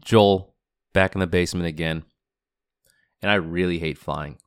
Joel 0.00 0.54
back 0.92 1.14
in 1.14 1.20
the 1.20 1.26
basement 1.26 1.66
again. 1.66 2.04
And 3.20 3.30
I 3.30 3.34
really 3.36 3.78
hate 3.78 3.98
flying, 3.98 4.38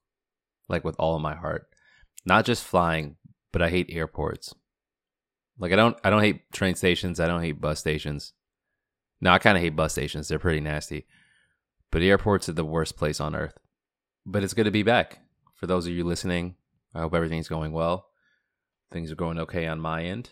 like 0.69 0.83
with 0.83 0.95
all 0.99 1.15
of 1.15 1.21
my 1.21 1.35
heart. 1.35 1.67
Not 2.25 2.45
just 2.45 2.63
flying, 2.63 3.15
but 3.51 3.61
I 3.61 3.69
hate 3.69 3.89
airports. 3.89 4.53
Like 5.59 5.71
I 5.71 5.75
don't 5.75 5.97
I 6.03 6.09
don't 6.09 6.21
hate 6.21 6.51
train 6.51 6.75
stations, 6.75 7.19
I 7.19 7.27
don't 7.27 7.41
hate 7.41 7.61
bus 7.61 7.79
stations. 7.79 8.33
No, 9.19 9.31
I 9.31 9.39
kind 9.39 9.57
of 9.57 9.63
hate 9.63 9.75
bus 9.75 9.93
stations. 9.93 10.27
They're 10.27 10.37
pretty 10.37 10.59
nasty. 10.59 11.07
But 11.91 12.03
airports 12.03 12.47
are 12.49 12.53
the 12.53 12.65
worst 12.65 12.97
place 12.97 13.19
on 13.19 13.35
earth. 13.35 13.57
But 14.25 14.43
it's 14.43 14.53
good 14.53 14.65
to 14.65 14.71
be 14.71 14.83
back. 14.83 15.19
For 15.55 15.65
those 15.65 15.87
of 15.87 15.93
you 15.93 16.03
listening, 16.03 16.55
I 16.93 16.99
hope 16.99 17.15
everything's 17.15 17.47
going 17.47 17.71
well. 17.71 18.09
Things 18.91 19.11
are 19.11 19.15
going 19.15 19.39
okay 19.39 19.65
on 19.65 19.79
my 19.79 20.03
end. 20.03 20.31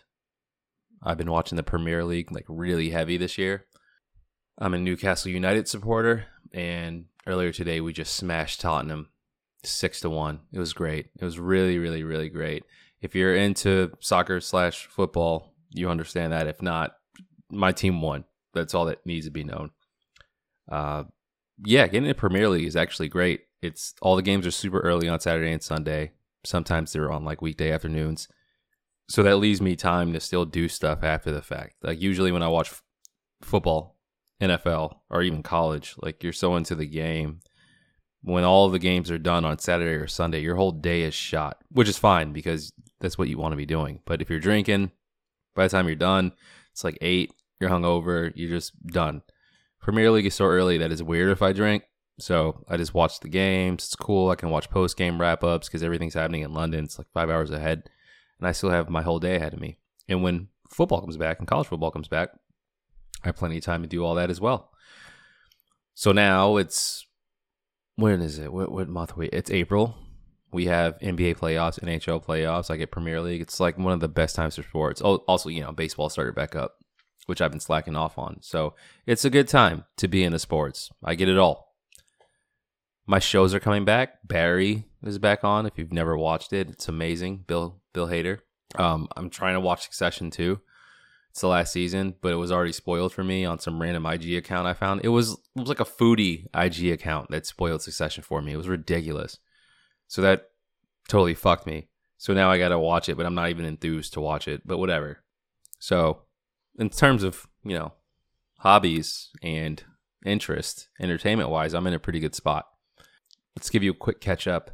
I've 1.02 1.18
been 1.18 1.32
watching 1.32 1.56
the 1.56 1.64
Premier 1.64 2.04
League 2.04 2.32
like 2.32 2.46
really 2.48 2.92
heavy 2.92 3.18
this 3.18 3.38
year. 3.38 3.66
I'm 4.58 4.74
a 4.74 4.80
Newcastle 4.80 5.32
United 5.32 5.68
supporter, 5.68 6.28
and 6.54 7.05
earlier 7.27 7.52
today 7.52 7.82
we 7.82 7.91
just 7.91 8.16
smashed 8.16 8.62
Tottenham 8.62 9.09
six 9.64 10.00
to 10.02 10.09
one. 10.09 10.40
It 10.54 10.59
was 10.59 10.72
great. 10.72 11.08
It 11.20 11.26
was 11.26 11.38
really, 11.38 11.78
really, 11.78 12.04
really 12.04 12.30
great. 12.30 12.64
If 13.02 13.16
you're 13.16 13.36
into 13.36 13.91
soccer 14.00 14.40
slash 14.40 14.88
football, 14.88 15.54
you 15.72 15.90
understand 15.90 16.31
that. 16.31 16.48
If 16.48 16.62
not, 16.62 16.95
my 17.52 17.73
team 17.73 18.02
won. 18.02 18.23
That's 18.54 18.73
all 18.73 18.86
that 18.86 19.05
needs 19.05 19.26
to 19.26 19.31
be 19.31 19.44
known. 19.44 19.72
Uh, 20.72 21.03
yeah, 21.66 21.88
getting 21.88 22.06
into 22.06 22.16
Premier 22.16 22.48
League 22.48 22.66
is 22.66 22.78
actually 22.78 23.09
great. 23.09 23.42
It's 23.62 23.94
all 24.02 24.16
the 24.16 24.22
games 24.22 24.48
are 24.48 24.52
super 24.52 24.80
early 24.80 25.09
on 25.09 25.20
Saturday 25.20 25.52
and 25.52 25.62
Sunday. 25.62 26.14
Sometimes 26.45 26.94
they're 26.94 27.12
on 27.12 27.26
like 27.26 27.42
weekday 27.42 27.72
afternoons. 27.72 28.30
So 29.09 29.22
that 29.23 29.38
leaves 29.38 29.62
me 29.62 29.76
time 29.76 30.14
to 30.14 30.20
still 30.22 30.45
do 30.45 30.70
stuff 30.70 31.03
after 31.03 31.31
the 31.31 31.42
fact. 31.42 31.76
Like 31.84 32.02
usually 32.02 32.31
when 32.31 32.44
I 32.44 32.48
watch 32.48 32.70
f- 32.70 32.84
football, 33.42 33.95
NFL, 34.41 34.98
or 35.09 35.21
even 35.21 35.44
college, 35.44 35.95
like 36.02 36.23
you're 36.23 36.34
so 36.34 36.55
into 36.55 36.75
the 36.75 36.85
game. 36.85 37.39
When 38.21 38.44
all 38.44 38.70
the 38.70 38.80
games 38.80 39.11
are 39.11 39.19
done 39.19 39.45
on 39.45 39.59
Saturday 39.59 39.94
or 39.94 40.08
Sunday, 40.08 40.42
your 40.42 40.55
whole 40.55 40.72
day 40.72 41.03
is 41.03 41.14
shot, 41.14 41.61
which 41.72 41.88
is 41.88 41.97
fine 41.97 42.33
because 42.33 42.73
that's 43.00 43.17
what 43.17 43.27
you 43.27 43.38
want 43.38 43.52
to 43.52 43.58
be 43.58 43.67
doing. 43.67 44.00
But 44.05 44.22
if 44.22 44.31
you're 44.31 44.39
drinking, 44.39 44.92
by 45.55 45.66
the 45.66 45.69
time 45.69 45.86
you're 45.86 45.95
done, 45.95 46.31
it's 46.72 46.83
like 46.83 46.97
eight, 47.02 47.31
you're 47.59 47.69
hungover, 47.69 48.31
you're 48.36 48.50
just 48.50 48.83
done. 48.88 49.22
Premier 49.80 50.09
League 50.09 50.25
is 50.25 50.33
so 50.33 50.45
early 50.45 50.80
that 50.80 50.92
it's 50.92 51.03
weird 51.03 51.30
if 51.30 51.44
I 51.44 51.53
drink. 51.53 51.83
So 52.17 52.66
I 52.67 52.77
just 52.77 52.95
watch 52.95 53.20
the 53.20 53.30
games. 53.30 53.86
It's 53.86 53.95
cool. 53.95 54.31
I 54.31 54.36
can 54.36 54.49
watch 54.49 54.72
post 54.72 54.97
game 54.97 55.22
wrap 55.22 55.44
ups 55.44 55.67
because 55.67 55.83
everything's 55.83 56.16
happening 56.16 56.42
in 56.42 56.53
London. 56.53 56.86
It's 56.86 56.97
like 56.97 57.11
five 57.14 57.30
hours 57.30 57.52
ahead 57.52 57.83
and 58.39 58.47
I 58.47 58.52
still 58.52 58.70
have 58.70 58.89
my 58.89 59.02
whole 59.02 59.20
day 59.20 59.36
ahead 59.36 59.53
of 59.53 59.59
me. 59.59 59.77
And 60.08 60.23
when 60.23 60.49
football 60.70 61.02
comes 61.02 61.17
back 61.17 61.39
and 61.39 61.47
college 61.47 61.67
football 61.67 61.92
comes 61.92 62.08
back, 62.08 62.30
I 63.26 63.30
have 63.30 63.38
plenty 63.38 63.58
of 63.58 63.64
time 63.64 63.81
to 63.81 63.88
do 63.88 64.06
all 64.06 64.16
that 64.16 64.30
as 64.30 64.40
well. 64.40 64.72
So 65.95 66.12
now 66.12 66.58
it's 66.58 67.08
when 67.95 68.22
is 68.22 68.38
it? 68.38 68.54
What 68.54 68.72
what 68.72 68.88
month 68.88 69.14
are 69.14 69.20
we? 69.20 69.30
It's 69.30 69.50
April. 69.50 69.95
We 70.52 70.66
have 70.66 71.00
NBA 71.00 71.38
playoffs, 71.38 71.80
NHL 71.80 72.23
playoffs. 72.23 72.70
I 72.70 72.78
get 72.78 72.92
Premier 72.92 73.20
League. 73.22 73.42
It's 73.42 73.59
like 73.59 73.78
one 73.78 73.94
of 73.94 74.00
the 74.00 74.08
best 74.08 74.36
times 74.36 74.56
for 74.56 74.64
sports. 74.64 75.02
Oh, 75.04 75.17
also, 75.28 75.50
you 75.50 75.62
know, 75.62 75.72
baseball 75.72 76.09
started 76.09 76.36
back 76.36 76.56
up, 76.56 76.76
which 77.26 77.42
I've 77.42 77.52
been 77.52 77.59
slacking 77.59 77.95
off 77.95 78.17
on. 78.17 78.38
So 78.42 78.76
it's 79.06 79.26
a 79.26 79.30
good 79.30 79.48
time 79.48 79.86
to 79.98 80.08
be 80.08 80.23
into 80.23 80.39
sports. 80.39 80.92
I 81.04 81.16
get 81.16 81.28
it 81.28 81.38
all. 81.38 81.76
My 83.08 83.20
shows 83.20 83.54
are 83.54 83.60
coming 83.60 83.86
back. 83.86 84.20
Barry 84.26 84.86
is 85.04 85.17
back 85.17 85.44
on. 85.44 85.66
If 85.66 85.78
you've 85.78 85.92
never 85.92 86.17
watched 86.17 86.54
it, 86.54 86.70
it's 86.70 86.88
amazing. 86.88 87.44
Bill 87.48 87.82
Bill 87.92 88.08
Hader. 88.08 88.39
Um, 88.76 89.08
I'm 89.17 89.30
trying 89.30 89.56
to 89.56 89.60
watch 89.60 89.84
Succession 89.84 90.30
too. 90.30 90.62
It's 91.36 91.41
the 91.41 91.50
last 91.50 91.73
season, 91.73 92.16
but 92.22 92.31
it 92.31 92.38
was 92.38 92.50
already 92.50 92.72
spoiled 92.72 93.11
for 93.11 93.22
me 93.22 93.44
on 93.44 93.59
some 93.59 93.81
random 93.81 94.05
IG 94.05 94.36
account 94.36 94.69
I 94.69 94.73
found. 94.73 95.02
It 95.03 95.09
was 95.09 95.33
it 95.33 95.59
was 95.59 95.67
like 95.67 95.81
a 95.81 95.83
foodie 95.83 96.45
IG 96.55 96.94
account 96.94 97.30
that 97.30 97.45
spoiled 97.45 97.81
Succession 97.81 98.23
for 98.23 98.42
me. 98.42 98.53
It 98.53 98.58
was 98.58 98.69
ridiculous. 98.69 99.38
So 100.08 100.22
that 100.22 100.52
totally 101.09 101.33
fucked 101.33 101.67
me. 101.67 101.89
So 102.17 102.33
now 102.33 102.50
I 102.50 102.58
got 102.58 102.69
to 102.69 102.80
watch 102.80 103.10
it, 103.10 103.17
but 103.17 103.26
I'm 103.26 103.36
not 103.36 103.49
even 103.49 103.65
enthused 103.65 104.14
to 104.14 104.21
watch 104.21 104.48
it, 104.48 104.65
but 104.65 104.77
whatever. 104.77 105.26
So, 105.77 106.21
in 106.80 106.89
terms 106.89 107.21
of, 107.21 107.48
you 107.65 107.77
know, 107.77 107.92
hobbies 108.60 109.31
and 109.43 109.83
interest, 110.26 110.87
entertainment 111.02 111.49
wise, 111.49 111.73
I'm 111.73 111.86
in 111.86 111.93
a 111.93 111.99
pretty 111.99 112.21
good 112.21 112.33
spot. 112.33 112.65
Let's 113.58 113.70
give 113.70 113.83
you 113.83 113.92
a 113.92 113.93
quick 113.93 114.21
catch 114.21 114.48
up 114.48 114.71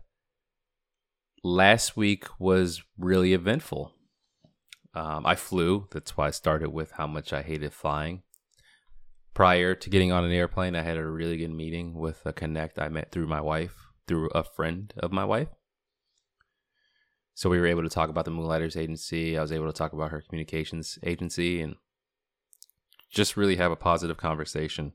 last 1.43 1.97
week 1.97 2.25
was 2.37 2.83
really 2.99 3.33
eventful. 3.33 3.95
Um, 4.93 5.25
I 5.25 5.35
flew. 5.35 5.87
That's 5.91 6.17
why 6.17 6.27
I 6.27 6.31
started 6.31 6.69
with 6.69 6.91
how 6.91 7.07
much 7.07 7.31
I 7.31 7.41
hated 7.41 7.73
flying. 7.73 8.23
Prior 9.33 9.73
to 9.73 9.89
getting 9.89 10.11
on 10.11 10.25
an 10.25 10.31
airplane, 10.31 10.75
I 10.75 10.81
had 10.81 10.97
a 10.97 11.05
really 11.05 11.37
good 11.37 11.51
meeting 11.51 11.93
with 11.93 12.21
a 12.25 12.33
connect 12.33 12.77
I 12.77 12.89
met 12.89 13.11
through 13.11 13.27
my 13.27 13.39
wife, 13.39 13.87
through 14.07 14.29
a 14.29 14.43
friend 14.43 14.93
of 14.97 15.11
my 15.11 15.23
wife. 15.23 15.47
So 17.33 17.49
we 17.49 17.59
were 17.59 17.67
able 17.67 17.83
to 17.83 17.89
talk 17.89 18.09
about 18.09 18.25
the 18.25 18.31
Moonlighters 18.31 18.75
agency. 18.75 19.37
I 19.37 19.41
was 19.41 19.51
able 19.53 19.67
to 19.67 19.73
talk 19.73 19.93
about 19.93 20.11
her 20.11 20.21
communications 20.21 20.99
agency 21.01 21.61
and 21.61 21.75
just 23.09 23.37
really 23.37 23.55
have 23.55 23.71
a 23.71 23.77
positive 23.77 24.17
conversation. 24.17 24.93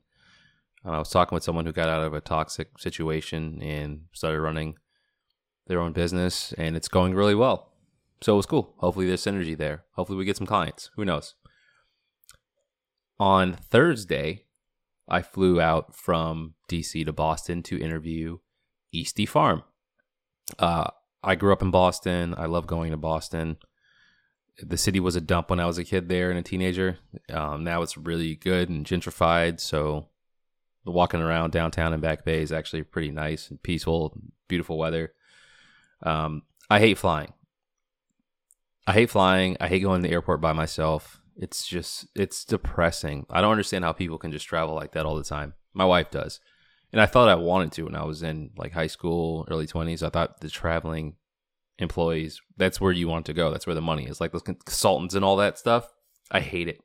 Uh, 0.85 0.91
I 0.91 0.99
was 0.99 1.09
talking 1.09 1.35
with 1.35 1.43
someone 1.43 1.65
who 1.65 1.73
got 1.73 1.89
out 1.89 2.03
of 2.03 2.13
a 2.13 2.21
toxic 2.21 2.77
situation 2.79 3.61
and 3.61 4.01
started 4.13 4.39
running 4.39 4.75
their 5.65 5.79
own 5.79 5.93
business 5.93 6.53
and 6.53 6.75
it's 6.75 6.87
going 6.87 7.15
really 7.15 7.35
well. 7.35 7.66
So 8.21 8.33
it 8.33 8.37
was 8.37 8.45
cool. 8.45 8.73
Hopefully 8.77 9.07
there's 9.07 9.23
synergy 9.23 9.57
there. 9.57 9.83
Hopefully 9.91 10.17
we 10.17 10.25
get 10.25 10.37
some 10.37 10.47
clients. 10.47 10.89
Who 10.95 11.05
knows? 11.05 11.35
On 13.19 13.53
Thursday, 13.53 14.45
I 15.07 15.21
flew 15.21 15.61
out 15.61 15.95
from 15.95 16.55
DC 16.69 17.05
to 17.05 17.13
Boston 17.13 17.63
to 17.63 17.79
interview 17.79 18.39
Eastie 18.91 19.25
Farm. 19.25 19.63
Uh, 20.59 20.89
I 21.23 21.35
grew 21.35 21.53
up 21.53 21.61
in 21.61 21.71
Boston. 21.71 22.35
I 22.37 22.45
love 22.45 22.67
going 22.67 22.91
to 22.91 22.97
Boston. 22.97 23.57
The 24.61 24.77
city 24.77 24.99
was 24.99 25.15
a 25.15 25.21
dump 25.21 25.49
when 25.49 25.59
I 25.59 25.65
was 25.65 25.77
a 25.77 25.83
kid 25.83 26.09
there 26.09 26.29
and 26.29 26.39
a 26.39 26.43
teenager. 26.43 26.97
Um, 27.31 27.63
now 27.63 27.81
it's 27.81 27.97
really 27.97 28.35
good 28.35 28.69
and 28.69 28.85
gentrified. 28.85 29.59
So 29.59 30.07
walking 30.85 31.21
around 31.21 31.51
downtown 31.51 31.93
and 31.93 32.01
Back 32.01 32.25
Bay 32.25 32.41
is 32.41 32.51
actually 32.51 32.83
pretty 32.83 33.11
nice 33.11 33.49
and 33.49 33.61
peaceful, 33.61 34.17
beautiful 34.47 34.77
weather. 34.77 35.13
Um, 36.01 36.43
I 36.69 36.79
hate 36.79 36.97
flying. 36.97 37.33
I 38.87 38.93
hate 38.93 39.09
flying. 39.09 39.57
I 39.59 39.67
hate 39.67 39.83
going 39.83 40.01
to 40.01 40.07
the 40.07 40.13
airport 40.13 40.39
by 40.39 40.53
myself. 40.53 41.19
It's 41.35 41.67
just 41.67 42.07
it's 42.15 42.45
depressing. 42.45 43.25
I 43.29 43.41
don't 43.41 43.51
understand 43.51 43.83
how 43.83 43.91
people 43.91 44.17
can 44.17 44.31
just 44.31 44.47
travel 44.47 44.73
like 44.73 44.93
that 44.93 45.05
all 45.05 45.15
the 45.15 45.25
time. 45.25 45.53
My 45.73 45.85
wife 45.85 46.09
does. 46.09 46.39
And 46.93 47.01
I 47.01 47.05
thought 47.05 47.27
I 47.27 47.35
wanted 47.35 47.73
to 47.73 47.83
when 47.83 47.95
I 47.95 48.05
was 48.05 48.23
in 48.23 48.51
like 48.55 48.71
high 48.71 48.87
school, 48.87 49.45
early 49.51 49.67
20s. 49.67 50.01
I 50.01 50.09
thought 50.09 50.39
the 50.39 50.49
traveling 50.49 51.15
employees, 51.79 52.41
that's 52.55 52.79
where 52.79 52.93
you 52.93 53.09
want 53.09 53.25
to 53.25 53.33
go. 53.33 53.51
That's 53.51 53.67
where 53.67 53.75
the 53.75 53.81
money 53.81 54.05
is. 54.05 54.21
Like 54.21 54.31
those 54.31 54.41
consultants 54.41 55.13
and 55.13 55.25
all 55.25 55.35
that 55.35 55.59
stuff. 55.59 55.93
I 56.31 56.39
hate 56.39 56.69
it. 56.69 56.79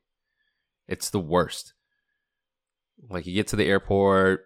It's 0.89 1.09
the 1.09 1.21
worst. 1.21 1.73
Like 3.09 3.27
you 3.27 3.35
get 3.35 3.47
to 3.49 3.57
the 3.57 3.67
airport, 3.67 4.43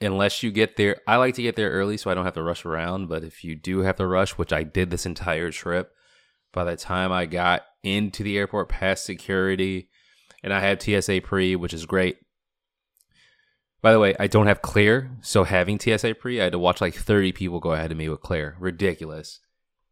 unless 0.00 0.42
you 0.42 0.50
get 0.50 0.76
there, 0.76 0.96
I 1.06 1.16
like 1.16 1.34
to 1.34 1.42
get 1.42 1.56
there 1.56 1.70
early 1.70 1.98
so 1.98 2.10
I 2.10 2.14
don't 2.14 2.24
have 2.24 2.34
to 2.34 2.42
rush 2.42 2.64
around. 2.64 3.08
But 3.08 3.24
if 3.24 3.44
you 3.44 3.54
do 3.54 3.80
have 3.80 3.96
to 3.96 4.06
rush, 4.06 4.32
which 4.32 4.54
I 4.54 4.62
did 4.62 4.90
this 4.90 5.04
entire 5.04 5.50
trip, 5.50 5.92
by 6.56 6.64
the 6.64 6.74
time 6.74 7.12
I 7.12 7.26
got 7.26 7.62
into 7.82 8.24
the 8.24 8.38
airport 8.38 8.70
past 8.70 9.04
security, 9.04 9.90
and 10.42 10.52
I 10.52 10.60
had 10.60 10.82
TSA 10.82 11.20
pre, 11.20 11.54
which 11.54 11.74
is 11.74 11.86
great. 11.86 12.16
By 13.82 13.92
the 13.92 14.00
way, 14.00 14.16
I 14.18 14.26
don't 14.26 14.46
have 14.46 14.62
clear, 14.62 15.12
so 15.20 15.44
having 15.44 15.78
TSA 15.78 16.14
pre, 16.14 16.40
I 16.40 16.44
had 16.44 16.52
to 16.52 16.58
watch 16.58 16.80
like 16.80 16.94
30 16.94 17.32
people 17.32 17.60
go 17.60 17.72
ahead 17.72 17.92
of 17.92 17.98
me 17.98 18.08
with 18.08 18.22
clear. 18.22 18.56
Ridiculous. 18.58 19.40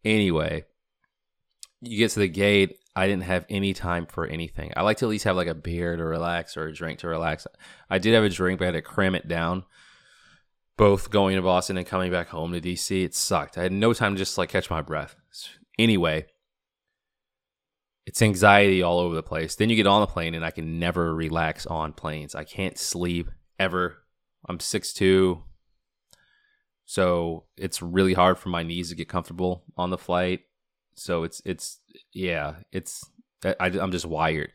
Anyway, 0.04 0.64
you 1.82 1.98
get 1.98 2.10
to 2.12 2.20
the 2.20 2.28
gate. 2.28 2.78
I 2.96 3.06
didn't 3.06 3.24
have 3.24 3.44
any 3.50 3.74
time 3.74 4.06
for 4.06 4.26
anything. 4.26 4.72
I 4.74 4.82
like 4.82 4.96
to 4.98 5.04
at 5.04 5.10
least 5.10 5.24
have 5.24 5.36
like 5.36 5.48
a 5.48 5.54
beer 5.54 5.96
to 5.96 6.04
relax 6.04 6.56
or 6.56 6.66
a 6.66 6.72
drink 6.72 7.00
to 7.00 7.08
relax. 7.08 7.46
I 7.90 7.98
did 7.98 8.14
have 8.14 8.24
a 8.24 8.30
drink, 8.30 8.58
but 8.58 8.64
I 8.64 8.68
had 8.68 8.72
to 8.72 8.82
cram 8.82 9.14
it 9.14 9.28
down 9.28 9.64
both 10.76 11.10
going 11.10 11.36
to 11.36 11.42
Boston 11.42 11.76
and 11.76 11.86
coming 11.86 12.10
back 12.10 12.28
home 12.28 12.52
to 12.52 12.60
DC. 12.60 13.04
It 13.04 13.14
sucked. 13.14 13.56
I 13.58 13.62
had 13.62 13.72
no 13.72 13.92
time 13.92 14.14
to 14.14 14.18
just 14.18 14.38
like 14.38 14.48
catch 14.48 14.70
my 14.70 14.82
breath. 14.82 15.14
Anyway, 15.78 16.26
it's 18.06 18.22
anxiety 18.22 18.82
all 18.82 18.98
over 18.98 19.14
the 19.14 19.22
place. 19.22 19.54
Then 19.54 19.70
you 19.70 19.76
get 19.76 19.86
on 19.86 20.00
the 20.00 20.06
plane 20.06 20.34
and 20.34 20.44
I 20.44 20.50
can 20.50 20.78
never 20.78 21.14
relax 21.14 21.66
on 21.66 21.92
planes. 21.92 22.34
I 22.34 22.44
can't 22.44 22.78
sleep 22.78 23.30
ever. 23.58 24.02
I'm 24.48 24.58
6'2. 24.58 25.42
So 26.84 27.44
it's 27.56 27.80
really 27.80 28.14
hard 28.14 28.38
for 28.38 28.50
my 28.50 28.62
knees 28.62 28.90
to 28.90 28.94
get 28.94 29.08
comfortable 29.08 29.64
on 29.76 29.90
the 29.90 29.98
flight. 29.98 30.40
So 30.96 31.24
it's 31.24 31.40
it's 31.44 31.80
yeah, 32.12 32.56
it's 32.70 33.04
I, 33.44 33.54
I'm 33.60 33.90
just 33.90 34.06
wired. 34.06 34.52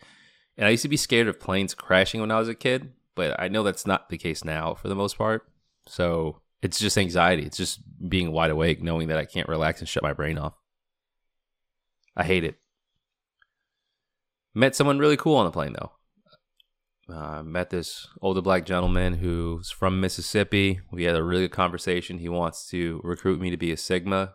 And 0.57 0.67
I 0.67 0.69
used 0.69 0.83
to 0.83 0.89
be 0.89 0.97
scared 0.97 1.27
of 1.27 1.39
planes 1.39 1.73
crashing 1.73 2.21
when 2.21 2.31
I 2.31 2.39
was 2.39 2.49
a 2.49 2.55
kid, 2.55 2.91
but 3.15 3.39
I 3.39 3.47
know 3.47 3.63
that's 3.63 3.87
not 3.87 4.09
the 4.09 4.17
case 4.17 4.43
now 4.43 4.75
for 4.75 4.89
the 4.89 4.95
most 4.95 5.17
part. 5.17 5.49
So 5.87 6.41
it's 6.61 6.79
just 6.79 6.97
anxiety. 6.97 7.43
It's 7.43 7.57
just 7.57 7.79
being 8.07 8.31
wide 8.31 8.51
awake, 8.51 8.83
knowing 8.83 9.07
that 9.07 9.17
I 9.17 9.25
can't 9.25 9.47
relax 9.47 9.79
and 9.79 9.89
shut 9.89 10.03
my 10.03 10.13
brain 10.13 10.37
off. 10.37 10.53
I 12.15 12.23
hate 12.25 12.43
it. 12.43 12.58
Met 14.53 14.75
someone 14.75 14.99
really 14.99 15.17
cool 15.17 15.35
on 15.37 15.45
the 15.45 15.51
plane 15.51 15.73
though. 15.73 15.91
uh, 17.09 17.41
met 17.43 17.69
this 17.69 18.07
older 18.21 18.41
black 18.41 18.65
gentleman 18.65 19.15
who's 19.15 19.71
from 19.71 19.99
Mississippi. 19.99 20.79
We 20.91 21.03
had 21.03 21.15
a 21.15 21.23
really 21.23 21.43
good 21.43 21.51
conversation. 21.51 22.19
He 22.19 22.29
wants 22.29 22.67
to 22.69 23.01
recruit 23.03 23.41
me 23.41 23.49
to 23.49 23.57
be 23.57 23.71
a 23.71 23.77
Sigma, 23.77 24.33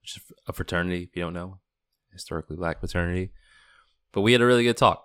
which 0.00 0.16
is 0.16 0.22
a 0.46 0.52
fraternity, 0.52 1.04
if 1.04 1.16
you 1.16 1.22
don't 1.22 1.34
know, 1.34 1.58
historically 2.12 2.56
black 2.56 2.80
fraternity. 2.80 3.32
But 4.12 4.22
we 4.22 4.32
had 4.32 4.40
a 4.40 4.46
really 4.46 4.64
good 4.64 4.76
talk, 4.76 5.04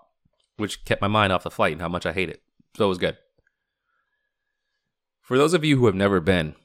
which 0.57 0.85
kept 0.85 1.01
my 1.01 1.07
mind 1.07 1.33
off 1.33 1.43
the 1.43 1.51
flight 1.51 1.73
and 1.73 1.81
how 1.81 1.89
much 1.89 2.05
I 2.05 2.13
hate 2.13 2.29
it. 2.29 2.41
So 2.77 2.85
it 2.85 2.89
was 2.89 2.97
good. 2.97 3.17
For 5.21 5.37
those 5.37 5.53
of 5.53 5.65
you 5.65 5.77
who 5.77 5.85
have 5.87 5.95
never 5.95 6.19
been, 6.19 6.55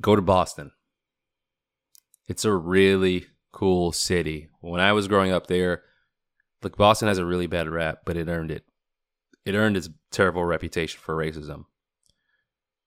go 0.00 0.16
to 0.16 0.22
Boston. 0.22 0.72
It's 2.26 2.44
a 2.44 2.52
really 2.52 3.26
cool 3.52 3.92
city. 3.92 4.48
When 4.60 4.80
I 4.80 4.92
was 4.92 5.08
growing 5.08 5.32
up 5.32 5.46
there, 5.46 5.82
look, 6.62 6.76
Boston 6.76 7.08
has 7.08 7.18
a 7.18 7.26
really 7.26 7.46
bad 7.46 7.68
rap, 7.68 8.00
but 8.04 8.16
it 8.16 8.28
earned 8.28 8.50
it 8.50 8.64
it 9.44 9.54
earned 9.54 9.76
its 9.76 9.88
terrible 10.10 10.44
reputation 10.44 11.00
for 11.02 11.16
racism. 11.16 11.64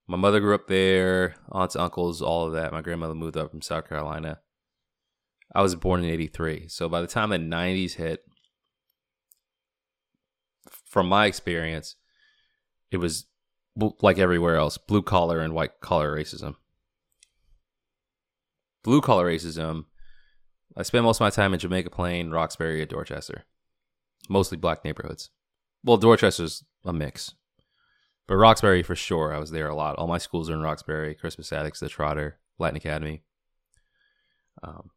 My 0.06 0.16
mother 0.16 0.40
grew 0.40 0.54
up 0.54 0.68
there, 0.68 1.34
aunts, 1.50 1.74
uncles, 1.76 2.22
all 2.22 2.46
of 2.46 2.52
that. 2.52 2.72
My 2.72 2.82
grandmother 2.82 3.14
moved 3.14 3.36
up 3.36 3.50
from 3.50 3.62
South 3.62 3.88
Carolina. 3.88 4.40
I 5.54 5.62
was 5.62 5.74
born 5.74 6.04
in 6.04 6.10
83. 6.10 6.68
So 6.68 6.88
by 6.88 7.00
the 7.00 7.06
time 7.06 7.30
the 7.30 7.38
90s 7.38 7.94
hit, 7.94 8.24
from 10.84 11.08
my 11.08 11.26
experience, 11.26 11.96
it 12.90 12.98
was 12.98 13.26
like 14.02 14.18
everywhere 14.18 14.56
else 14.56 14.76
blue 14.76 15.02
collar 15.02 15.40
and 15.40 15.54
white 15.54 15.80
collar 15.80 16.14
racism. 16.14 16.56
Blue 18.84 19.00
collar 19.00 19.26
racism, 19.26 19.86
I 20.76 20.82
spent 20.82 21.04
most 21.04 21.16
of 21.16 21.24
my 21.24 21.30
time 21.30 21.54
in 21.54 21.60
Jamaica 21.60 21.90
Plain, 21.90 22.30
Roxbury, 22.30 22.82
or 22.82 22.86
Dorchester, 22.86 23.44
mostly 24.28 24.56
black 24.56 24.84
neighborhoods. 24.84 25.30
Well, 25.84 25.96
Dorchester's 25.96 26.64
a 26.84 26.92
mix. 26.92 27.34
But 28.26 28.36
Roxbury 28.36 28.82
for 28.82 28.94
sure. 28.94 29.34
I 29.34 29.38
was 29.38 29.50
there 29.50 29.68
a 29.68 29.74
lot. 29.74 29.96
All 29.96 30.06
my 30.06 30.18
schools 30.18 30.48
are 30.48 30.54
in 30.54 30.62
Roxbury, 30.62 31.14
Crispus 31.14 31.50
Attucks, 31.50 31.80
the 31.80 31.88
Trotter, 31.88 32.38
Latin 32.58 32.76
Academy. 32.76 33.24
Um, 34.62 34.90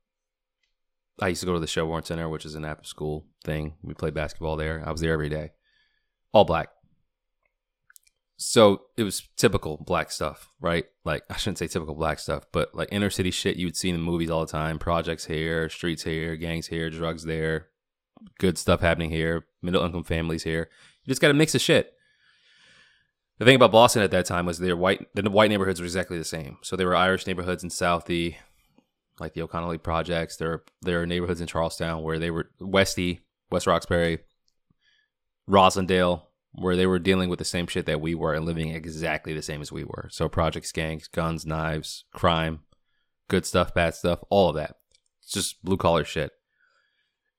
I 1.19 1.29
used 1.29 1.41
to 1.41 1.47
go 1.47 1.53
to 1.53 1.59
the 1.59 1.67
Shelburne 1.67 2.03
Center, 2.03 2.29
which 2.29 2.45
is 2.45 2.55
an 2.55 2.65
after 2.65 2.85
school 2.85 3.25
thing. 3.43 3.75
We 3.81 3.93
played 3.93 4.13
basketball 4.13 4.57
there. 4.57 4.83
I 4.85 4.91
was 4.91 5.01
there 5.01 5.13
every 5.13 5.29
day. 5.29 5.51
All 6.33 6.45
black. 6.45 6.69
So 8.37 8.81
it 8.97 9.03
was 9.03 9.27
typical 9.37 9.77
black 9.77 10.11
stuff, 10.11 10.51
right? 10.59 10.85
Like 11.05 11.23
I 11.29 11.37
shouldn't 11.37 11.57
say 11.57 11.67
typical 11.67 11.95
black 11.95 12.19
stuff, 12.19 12.45
but 12.51 12.75
like 12.75 12.89
inner 12.91 13.09
city 13.09 13.31
shit 13.31 13.55
you 13.55 13.65
would 13.67 13.77
see 13.77 13.89
in 13.89 13.95
the 13.95 14.01
movies 14.01 14.29
all 14.29 14.45
the 14.45 14.51
time. 14.51 14.77
Projects 14.77 15.25
here, 15.25 15.69
streets 15.69 16.03
here, 16.03 16.35
gangs 16.35 16.67
here, 16.67 16.89
drugs 16.89 17.23
there, 17.23 17.69
good 18.39 18.57
stuff 18.57 18.81
happening 18.81 19.09
here, 19.09 19.45
middle 19.61 19.83
income 19.83 20.03
families 20.03 20.43
here. 20.43 20.69
You 21.03 21.11
just 21.11 21.21
got 21.21 21.31
a 21.31 21.35
mix 21.35 21.55
of 21.55 21.61
shit. 21.61 21.93
The 23.37 23.45
thing 23.45 23.55
about 23.55 23.71
Boston 23.71 24.01
at 24.01 24.11
that 24.11 24.25
time 24.25 24.45
was 24.45 24.59
their 24.59 24.77
white 24.77 25.07
the 25.13 25.29
white 25.29 25.49
neighborhoods 25.49 25.79
were 25.79 25.85
exactly 25.85 26.17
the 26.17 26.23
same. 26.23 26.57
So 26.61 26.75
there 26.75 26.87
were 26.87 26.95
Irish 26.95 27.27
neighborhoods 27.27 27.63
in 27.63 27.69
Southie, 27.69 28.35
like 29.19 29.33
the 29.33 29.41
Old 29.41 29.51
Colony 29.51 29.77
projects. 29.77 30.37
There 30.37 30.51
are, 30.51 30.63
there 30.81 31.01
are 31.01 31.05
neighborhoods 31.05 31.41
in 31.41 31.47
Charlestown 31.47 32.01
where 32.01 32.17
they 32.17 32.31
were 32.31 32.49
Westy, 32.59 33.21
West 33.51 33.67
Roxbury, 33.67 34.19
Roslindale, 35.49 36.23
where 36.53 36.77
they 36.77 36.85
were 36.85 36.99
dealing 36.99 37.29
with 37.29 37.39
the 37.39 37.45
same 37.45 37.67
shit 37.67 37.85
that 37.85 37.99
we 37.99 38.15
were 38.15 38.33
and 38.33 38.45
living 38.45 38.69
exactly 38.69 39.33
the 39.33 39.41
same 39.41 39.61
as 39.61 39.71
we 39.71 39.83
were. 39.83 40.07
So 40.11 40.29
projects, 40.29 40.71
gangs, 40.71 41.09
guns, 41.09 41.45
knives, 41.45 42.05
crime, 42.13 42.61
good 43.27 43.45
stuff, 43.45 43.73
bad 43.73 43.95
stuff, 43.95 44.23
all 44.29 44.49
of 44.49 44.55
that. 44.55 44.77
It's 45.21 45.31
just 45.31 45.63
blue 45.63 45.77
collar 45.77 46.05
shit 46.05 46.31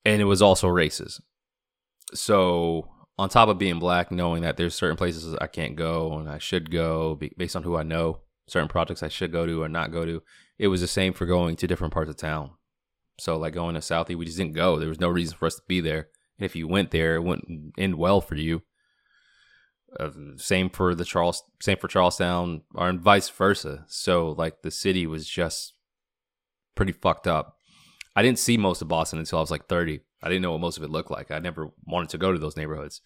and 0.06 0.22
it 0.22 0.24
was 0.24 0.40
also 0.40 0.68
races. 0.68 1.20
So 2.14 2.88
on 3.18 3.28
top 3.28 3.48
of 3.48 3.58
being 3.58 3.80
black, 3.80 4.12
knowing 4.12 4.42
that 4.42 4.56
there's 4.56 4.74
certain 4.74 4.96
places 4.96 5.36
I 5.40 5.48
can't 5.48 5.74
go 5.74 6.16
and 6.18 6.30
I 6.30 6.38
should 6.38 6.70
go 6.70 7.18
based 7.36 7.56
on 7.56 7.64
who 7.64 7.76
I 7.76 7.82
know, 7.82 8.20
certain 8.46 8.68
projects 8.68 9.02
I 9.02 9.08
should 9.08 9.32
go 9.32 9.46
to 9.46 9.62
or 9.62 9.68
not 9.68 9.90
go 9.90 10.04
to, 10.04 10.22
it 10.58 10.68
was 10.68 10.80
the 10.80 10.86
same 10.86 11.12
for 11.12 11.26
going 11.26 11.56
to 11.56 11.66
different 11.66 11.92
parts 11.92 12.08
of 12.08 12.16
town. 12.16 12.52
So 13.18 13.36
like 13.36 13.54
going 13.54 13.74
to 13.74 13.80
Southie, 13.80 14.14
we 14.14 14.26
just 14.26 14.38
didn't 14.38 14.54
go. 14.54 14.78
There 14.78 14.88
was 14.88 15.00
no 15.00 15.08
reason 15.08 15.36
for 15.36 15.46
us 15.46 15.56
to 15.56 15.62
be 15.66 15.80
there. 15.80 16.08
And 16.38 16.44
if 16.44 16.54
you 16.54 16.68
went 16.68 16.92
there, 16.92 17.16
it 17.16 17.24
wouldn't 17.24 17.74
end 17.76 17.96
well 17.96 18.20
for 18.20 18.36
you. 18.36 18.62
Uh, 19.98 20.10
same 20.36 20.70
for 20.70 20.94
the 20.94 21.04
Charles, 21.04 21.42
same 21.60 21.78
for 21.78 21.88
Charlestown, 21.88 22.62
or 22.76 22.92
vice 22.92 23.28
versa. 23.28 23.86
So 23.88 24.36
like 24.38 24.62
the 24.62 24.70
city 24.70 25.04
was 25.04 25.28
just 25.28 25.72
pretty 26.76 26.92
fucked 26.92 27.26
up. 27.26 27.55
I 28.16 28.22
didn't 28.22 28.38
see 28.38 28.56
most 28.56 28.80
of 28.80 28.88
Boston 28.88 29.18
until 29.18 29.38
I 29.38 29.42
was 29.42 29.50
like 29.50 29.66
30. 29.66 30.00
I 30.22 30.28
didn't 30.28 30.42
know 30.42 30.52
what 30.52 30.60
most 30.62 30.78
of 30.78 30.82
it 30.82 30.90
looked 30.90 31.10
like. 31.10 31.30
I 31.30 31.38
never 31.38 31.70
wanted 31.86 32.08
to 32.10 32.18
go 32.18 32.32
to 32.32 32.38
those 32.38 32.56
neighborhoods. 32.56 33.02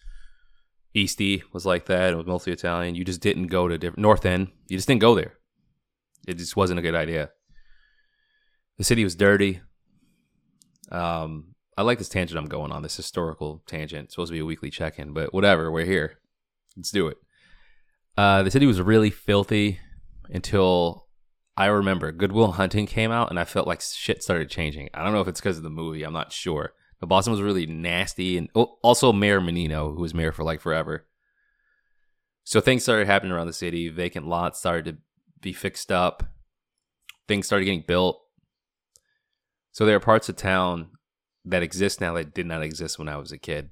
Eastie 0.93 1.43
was 1.51 1.65
like 1.65 1.85
that. 1.87 2.13
It 2.13 2.15
was 2.15 2.25
mostly 2.25 2.53
Italian. 2.53 2.95
You 2.95 3.03
just 3.03 3.21
didn't 3.21 3.47
go 3.47 3.67
to 3.67 3.77
different 3.77 3.99
North 3.99 4.25
End. 4.25 4.47
You 4.67 4.77
just 4.77 4.87
didn't 4.87 5.01
go 5.01 5.13
there. 5.13 5.33
It 6.27 6.37
just 6.37 6.55
wasn't 6.55 6.79
a 6.79 6.81
good 6.81 6.95
idea. 6.95 7.31
The 8.77 8.85
city 8.85 9.03
was 9.03 9.15
dirty. 9.15 9.61
Um, 10.91 11.55
I 11.77 11.83
like 11.83 11.97
this 11.97 12.09
tangent 12.09 12.39
I'm 12.39 12.47
going 12.47 12.71
on. 12.71 12.81
This 12.81 12.97
historical 12.97 13.63
tangent. 13.67 14.05
It's 14.05 14.15
supposed 14.15 14.29
to 14.31 14.35
be 14.35 14.39
a 14.39 14.45
weekly 14.45 14.69
check-in, 14.69 15.13
but 15.13 15.33
whatever. 15.33 15.71
We're 15.71 15.85
here. 15.85 16.19
Let's 16.77 16.91
do 16.91 17.07
it. 17.07 17.17
Uh, 18.17 18.43
the 18.43 18.51
city 18.51 18.65
was 18.65 18.81
really 18.81 19.09
filthy 19.09 19.79
until 20.29 21.07
I 21.57 21.65
remember 21.65 22.11
Goodwill 22.11 22.53
Hunting 22.53 22.87
came 22.87 23.11
out 23.11 23.29
and 23.29 23.39
I 23.39 23.45
felt 23.45 23.67
like 23.67 23.81
shit 23.81 24.23
started 24.23 24.49
changing. 24.49 24.89
I 24.93 25.03
don't 25.03 25.13
know 25.13 25.21
if 25.21 25.27
it's 25.27 25.41
because 25.41 25.57
of 25.57 25.63
the 25.63 25.69
movie. 25.69 26.03
I'm 26.03 26.13
not 26.13 26.31
sure. 26.31 26.73
But 26.99 27.07
Boston 27.07 27.31
was 27.31 27.41
really 27.41 27.65
nasty. 27.65 28.37
And 28.37 28.49
oh, 28.55 28.77
also 28.81 29.11
Mayor 29.11 29.41
Menino, 29.41 29.93
who 29.93 30.01
was 30.01 30.13
mayor 30.13 30.31
for 30.31 30.43
like 30.43 30.61
forever. 30.61 31.07
So 32.43 32.61
things 32.61 32.83
started 32.83 33.07
happening 33.07 33.31
around 33.31 33.47
the 33.47 33.53
city. 33.53 33.89
Vacant 33.89 34.27
lots 34.27 34.59
started 34.59 34.85
to 34.85 34.97
be 35.41 35.53
fixed 35.53 35.91
up. 35.91 36.23
Things 37.27 37.45
started 37.45 37.65
getting 37.65 37.83
built. 37.85 38.21
So 39.71 39.85
there 39.85 39.95
are 39.95 40.01
parts 40.01 40.29
of 40.29 40.35
town 40.35 40.91
that 41.45 41.63
exist 41.63 42.01
now 42.01 42.13
that 42.13 42.33
did 42.33 42.45
not 42.45 42.61
exist 42.61 42.99
when 42.99 43.09
I 43.09 43.17
was 43.17 43.31
a 43.31 43.37
kid 43.37 43.71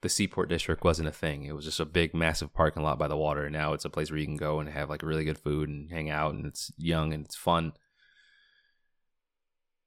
the 0.00 0.08
Seaport 0.08 0.48
District 0.48 0.84
wasn't 0.84 1.08
a 1.08 1.12
thing. 1.12 1.44
It 1.44 1.54
was 1.54 1.64
just 1.64 1.80
a 1.80 1.84
big, 1.84 2.14
massive 2.14 2.54
parking 2.54 2.82
lot 2.82 2.98
by 2.98 3.08
the 3.08 3.16
water. 3.16 3.44
And 3.44 3.52
now 3.52 3.72
it's 3.72 3.84
a 3.84 3.90
place 3.90 4.10
where 4.10 4.20
you 4.20 4.26
can 4.26 4.36
go 4.36 4.60
and 4.60 4.68
have 4.68 4.88
like 4.88 5.02
really 5.02 5.24
good 5.24 5.38
food 5.38 5.68
and 5.68 5.90
hang 5.90 6.10
out, 6.10 6.34
and 6.34 6.46
it's 6.46 6.72
young 6.76 7.12
and 7.12 7.24
it's 7.24 7.36
fun. 7.36 7.72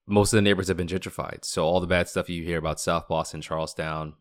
Most 0.08 0.34
of 0.34 0.38
the 0.38 0.42
neighborhoods 0.42 0.68
have 0.68 0.78
been 0.78 0.88
gentrified, 0.88 1.46
so 1.46 1.64
all 1.64 1.80
the 1.80 1.88
bad 1.88 2.10
stuff 2.10 2.30
you 2.30 2.44
hear 2.44 2.58
about 2.58 2.80
South 2.80 3.08
Boston, 3.08 3.40
Charlestown, 3.40 4.16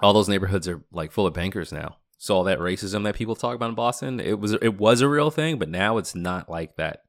all 0.00 0.12
those 0.12 0.28
neighborhoods 0.28 0.68
are 0.68 0.82
like 0.92 1.12
full 1.12 1.26
of 1.26 1.34
bankers 1.34 1.72
now. 1.72 1.96
So 2.18 2.36
all 2.36 2.44
that 2.44 2.60
racism 2.60 3.02
that 3.04 3.16
people 3.16 3.34
talk 3.34 3.56
about 3.56 3.70
in 3.70 3.74
Boston, 3.74 4.20
it 4.20 4.38
was 4.38 4.52
it 4.52 4.78
was 4.78 5.00
a 5.00 5.08
real 5.08 5.30
thing, 5.30 5.58
but 5.58 5.68
now 5.68 5.98
it's 5.98 6.14
not 6.14 6.48
like 6.48 6.76
that. 6.76 7.00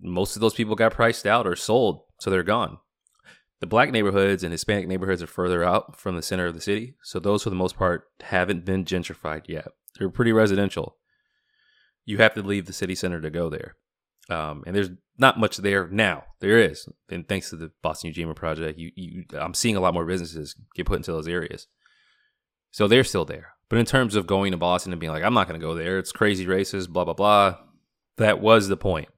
Most 0.00 0.34
of 0.34 0.40
those 0.40 0.54
people 0.54 0.74
got 0.74 0.92
priced 0.92 1.26
out 1.26 1.46
or 1.46 1.54
sold, 1.54 2.02
so 2.18 2.28
they're 2.28 2.42
gone. 2.42 2.78
The 3.62 3.68
black 3.68 3.92
neighborhoods 3.92 4.42
and 4.42 4.50
Hispanic 4.50 4.88
neighborhoods 4.88 5.22
are 5.22 5.28
further 5.28 5.62
out 5.62 5.96
from 5.96 6.16
the 6.16 6.22
center 6.22 6.46
of 6.46 6.54
the 6.54 6.60
city, 6.60 6.96
so 7.00 7.20
those 7.20 7.44
for 7.44 7.50
the 7.50 7.54
most 7.54 7.76
part 7.76 8.08
haven't 8.20 8.64
been 8.64 8.84
gentrified 8.84 9.42
yet. 9.46 9.68
They're 9.96 10.10
pretty 10.10 10.32
residential. 10.32 10.96
You 12.04 12.18
have 12.18 12.34
to 12.34 12.42
leave 12.42 12.66
the 12.66 12.72
city 12.72 12.96
center 12.96 13.20
to 13.20 13.30
go 13.30 13.48
there. 13.48 13.76
Um, 14.28 14.64
and 14.66 14.74
there's 14.74 14.90
not 15.16 15.38
much 15.38 15.58
there 15.58 15.86
now. 15.86 16.24
There 16.40 16.58
is, 16.58 16.88
and 17.08 17.28
thanks 17.28 17.50
to 17.50 17.56
the 17.56 17.70
Boston 17.82 18.12
Ujima 18.12 18.34
project, 18.34 18.80
you, 18.80 18.90
you, 18.96 19.24
I'm 19.38 19.54
seeing 19.54 19.76
a 19.76 19.80
lot 19.80 19.94
more 19.94 20.06
businesses 20.06 20.56
get 20.74 20.86
put 20.86 20.96
into 20.96 21.12
those 21.12 21.28
areas. 21.28 21.68
So 22.72 22.88
they're 22.88 23.04
still 23.04 23.24
there. 23.24 23.52
But 23.68 23.78
in 23.78 23.86
terms 23.86 24.16
of 24.16 24.26
going 24.26 24.50
to 24.50 24.58
Boston 24.58 24.92
and 24.92 24.98
being 24.98 25.12
like, 25.12 25.22
I'm 25.22 25.34
not 25.34 25.46
going 25.46 25.60
to 25.60 25.64
go 25.64 25.76
there, 25.76 26.00
it's 26.00 26.10
crazy 26.10 26.46
racist, 26.46 26.88
blah 26.88 27.04
blah 27.04 27.14
blah. 27.14 27.58
That 28.16 28.40
was 28.40 28.66
the 28.66 28.76
point. 28.76 29.08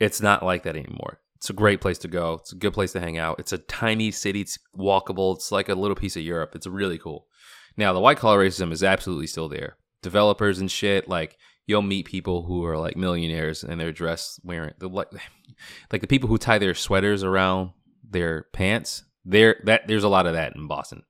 It's 0.00 0.22
not 0.22 0.42
like 0.42 0.62
that 0.62 0.74
anymore. 0.74 1.20
It's 1.46 1.50
a 1.50 1.54
great 1.54 1.80
place 1.80 1.98
to 1.98 2.08
go. 2.08 2.38
It's 2.40 2.50
a 2.50 2.56
good 2.56 2.72
place 2.72 2.90
to 2.90 2.98
hang 2.98 3.18
out. 3.18 3.38
It's 3.38 3.52
a 3.52 3.58
tiny 3.58 4.10
city. 4.10 4.40
It's 4.40 4.58
walkable. 4.76 5.36
It's 5.36 5.52
like 5.52 5.68
a 5.68 5.76
little 5.76 5.94
piece 5.94 6.16
of 6.16 6.24
Europe. 6.24 6.56
It's 6.56 6.66
really 6.66 6.98
cool. 6.98 7.28
Now, 7.76 7.92
the 7.92 8.00
white 8.00 8.18
collar 8.18 8.44
racism 8.44 8.72
is 8.72 8.82
absolutely 8.82 9.28
still 9.28 9.48
there. 9.48 9.76
Developers 10.02 10.58
and 10.58 10.68
shit, 10.68 11.08
like 11.08 11.36
you'll 11.64 11.82
meet 11.82 12.06
people 12.06 12.42
who 12.42 12.64
are 12.64 12.76
like 12.76 12.96
millionaires 12.96 13.62
and 13.62 13.80
they're 13.80 13.92
dressed 13.92 14.40
wearing 14.42 14.74
the 14.80 14.88
like, 14.88 15.06
like 15.92 16.00
the 16.00 16.08
people 16.08 16.28
who 16.28 16.36
tie 16.36 16.58
their 16.58 16.74
sweaters 16.74 17.22
around 17.22 17.70
their 18.02 18.46
pants. 18.52 19.04
There, 19.24 19.62
that 19.66 19.86
there's 19.86 20.02
a 20.02 20.08
lot 20.08 20.26
of 20.26 20.32
that 20.32 20.56
in 20.56 20.66
Boston. 20.66 21.04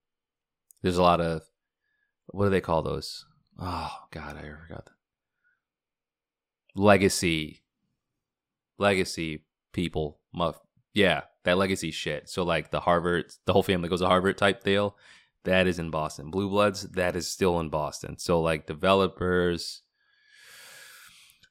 There's 0.83 0.99
a 0.99 1.03
lot 1.03 1.23
of 1.23 1.45
what 2.27 2.45
do 2.45 2.51
they 2.51 2.61
call 2.61 2.83
those? 2.83 3.25
Oh 3.59 3.91
God, 4.11 4.37
I 4.37 4.43
forgot. 4.43 4.91
Legacy, 6.75 7.63
legacy 8.79 9.47
people. 9.77 10.19
Muff. 10.37 10.61
Yeah, 10.95 11.23
that 11.45 11.59
legacy 11.59 11.91
shit. 11.91 12.29
So 12.29 12.45
like 12.45 12.71
the 12.71 12.81
Harvard, 12.81 13.33
the 13.47 13.53
whole 13.53 13.63
family 13.63 13.89
goes 13.89 14.01
to 14.01 14.07
Harvard 14.07 14.39
type 14.39 14.63
deal. 14.63 14.97
That 15.45 15.67
is 15.67 15.79
in 15.79 15.91
Boston. 15.91 16.31
Blue 16.31 16.49
Bloods, 16.49 16.83
that 16.83 17.17
is 17.17 17.29
still 17.29 17.61
in 17.61 17.69
Boston. 17.69 18.19
So 18.19 18.41
like 18.41 18.67
developers, 18.67 19.83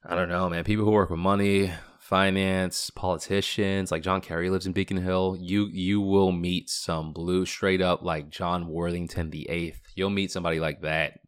I 0.04 0.14
don't 0.14 0.28
know, 0.28 0.48
man. 0.48 0.64
People 0.64 0.84
who 0.84 0.90
work 0.92 1.10
with 1.10 1.18
money, 1.18 1.72
finance, 1.98 2.90
politicians. 2.90 3.90
Like 3.90 4.02
John 4.02 4.20
Kerry 4.20 4.50
lives 4.50 4.66
in 4.66 4.72
Beacon 4.72 4.98
Hill. 4.98 5.36
You 5.40 5.66
you 5.72 6.00
will 6.00 6.30
meet 6.30 6.70
some 6.70 7.12
blue 7.12 7.44
straight 7.44 7.80
up 7.80 8.02
like 8.02 8.30
John 8.30 8.68
Worthington 8.68 9.30
the 9.30 9.48
Eighth. 9.50 9.80
You'll 9.94 10.10
meet 10.10 10.30
somebody 10.30 10.60
like 10.60 10.82
that 10.82 11.18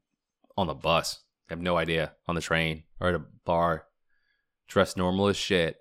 on 0.56 0.68
the 0.68 0.74
bus. 0.74 1.20
I 1.48 1.54
have 1.54 1.60
no 1.60 1.76
idea 1.76 2.12
on 2.26 2.34
the 2.34 2.40
train 2.40 2.84
or 3.00 3.08
at 3.08 3.14
a 3.14 3.24
bar, 3.44 3.86
dressed 4.68 4.96
normal 4.96 5.28
as 5.28 5.36
shit, 5.36 5.76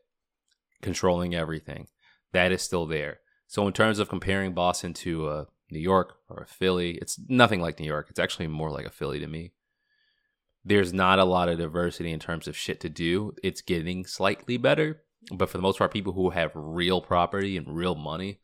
controlling 0.81 1.35
everything. 1.35 1.87
That 2.33 2.51
is 2.51 2.61
still 2.61 2.85
there. 2.85 3.19
So 3.47 3.65
in 3.67 3.73
terms 3.73 3.99
of 3.99 4.09
comparing 4.09 4.53
Boston 4.53 4.93
to 4.95 5.27
uh, 5.27 5.45
New 5.71 5.79
York 5.79 6.15
or 6.29 6.43
a 6.43 6.47
Philly, 6.47 6.97
it's 7.01 7.19
nothing 7.27 7.61
like 7.61 7.79
New 7.79 7.87
York. 7.87 8.07
It's 8.09 8.19
actually 8.19 8.47
more 8.47 8.71
like 8.71 8.85
a 8.85 8.91
Philly 8.91 9.19
to 9.19 9.27
me 9.27 9.53
there's 10.67 10.93
not 10.93 11.17
a 11.17 11.23
lot 11.23 11.47
of 11.47 11.57
diversity 11.57 12.11
in 12.11 12.19
terms 12.19 12.47
of 12.47 12.57
shit 12.57 12.81
to 12.81 12.89
do. 12.89 13.33
It's 13.41 13.61
getting 13.61 14.05
slightly 14.05 14.57
better, 14.57 15.01
but 15.33 15.49
for 15.49 15.57
the 15.57 15.61
most 15.61 15.77
part, 15.77 15.93
people 15.93 16.13
who 16.13 16.31
have 16.31 16.51
real 16.53 17.01
property 17.01 17.55
and 17.55 17.75
real 17.75 17.95
money, 17.95 18.41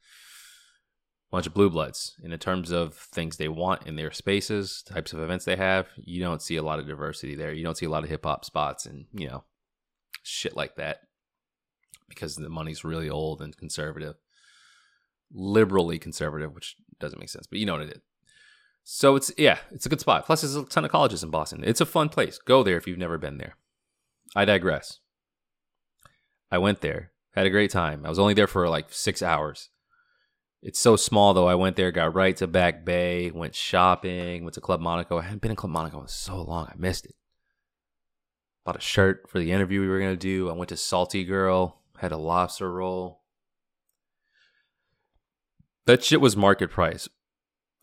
bunch 1.30 1.48
of 1.48 1.54
blue 1.54 1.70
bloods. 1.70 2.16
And 2.24 2.32
in 2.32 2.40
terms 2.40 2.72
of 2.72 2.94
things 2.94 3.36
they 3.36 3.50
want 3.50 3.86
in 3.86 3.98
their 3.98 4.12
spaces, 4.12 4.84
types 4.84 5.12
of 5.12 5.20
events 5.20 5.44
they 5.44 5.58
have, 5.58 5.88
you 5.98 6.22
don't 6.24 6.42
see 6.42 6.56
a 6.56 6.64
lot 6.64 6.80
of 6.80 6.88
diversity 6.88 7.36
there. 7.36 7.52
You 7.52 7.64
don't 7.64 7.78
see 7.78 7.86
a 7.86 7.92
lot 7.92 8.04
of 8.04 8.10
hip 8.10 8.24
hop 8.24 8.46
spots 8.46 8.86
and 8.86 9.06
you 9.14 9.28
know 9.28 9.44
shit 10.24 10.56
like 10.56 10.76
that 10.78 11.00
because 12.14 12.36
the 12.36 12.50
money's 12.50 12.84
really 12.84 13.10
old 13.10 13.42
and 13.42 13.56
conservative, 13.56 14.16
liberally 15.32 16.00
conservative, 16.00 16.54
which 16.54 16.76
doesn't 17.00 17.20
make 17.20 17.30
sense, 17.30 17.48
but 17.48 17.60
you 17.60 17.66
know 17.66 17.74
what 17.74 17.84
it 17.84 17.98
is. 17.98 18.02
So 18.84 19.16
it's 19.16 19.32
yeah, 19.38 19.60
it's 19.72 19.86
a 19.86 19.90
good 19.90 20.02
spot. 20.02 20.26
Plus, 20.26 20.42
there's 20.42 20.56
a 20.56 20.66
ton 20.66 20.84
of 20.84 20.92
colleges 20.92 21.24
in 21.24 21.30
Boston. 21.30 21.64
It's 21.64 21.82
a 21.82 21.86
fun 21.86 22.10
place. 22.10 22.38
Go 22.38 22.64
there 22.64 22.78
if 22.78 22.86
you've 22.86 22.98
never 22.98 23.18
been 23.18 23.38
there. 23.38 23.56
I 24.36 24.46
digress. 24.46 25.00
I 26.52 26.58
went 26.58 26.82
there, 26.82 27.12
had 27.34 27.46
a 27.46 27.50
great 27.50 27.72
time. 27.72 28.06
I 28.06 28.10
was 28.10 28.20
only 28.20 28.34
there 28.34 28.48
for 28.48 28.68
like 28.70 28.88
six 28.92 29.22
hours. 29.22 29.70
It's 30.62 30.80
so 30.80 30.96
small 30.96 31.34
though. 31.34 31.48
I 31.48 31.56
went 31.56 31.76
there, 31.76 31.92
got 31.92 32.14
right 32.14 32.36
to 32.38 32.48
Back 32.48 32.86
Bay, 32.86 33.32
went 33.32 33.56
shopping, 33.56 34.44
went 34.44 34.54
to 34.54 34.62
Club 34.62 34.80
Monaco. 34.80 35.18
I 35.18 35.24
hadn't 35.24 35.42
been 35.42 35.52
in 35.52 35.58
Club 35.58 35.72
Monaco 35.72 36.02
in 36.02 36.08
so 36.08 36.42
long, 36.42 36.68
I 36.68 36.76
missed 36.78 37.06
it. 37.06 37.16
Bought 38.66 38.78
a 38.78 38.82
shirt 38.82 39.30
for 39.30 39.40
the 39.40 39.52
interview 39.52 39.82
we 39.82 39.88
were 39.88 40.00
gonna 40.00 40.16
do. 40.16 40.50
I 40.50 40.54
went 40.54 40.70
to 40.70 40.78
Salty 40.78 41.24
Girl, 41.24 41.82
had 41.98 42.12
a 42.12 42.18
lobster 42.18 42.72
roll. 42.72 43.22
That 45.86 46.04
shit 46.04 46.22
was 46.22 46.38
market 46.38 46.72
price. 46.72 47.10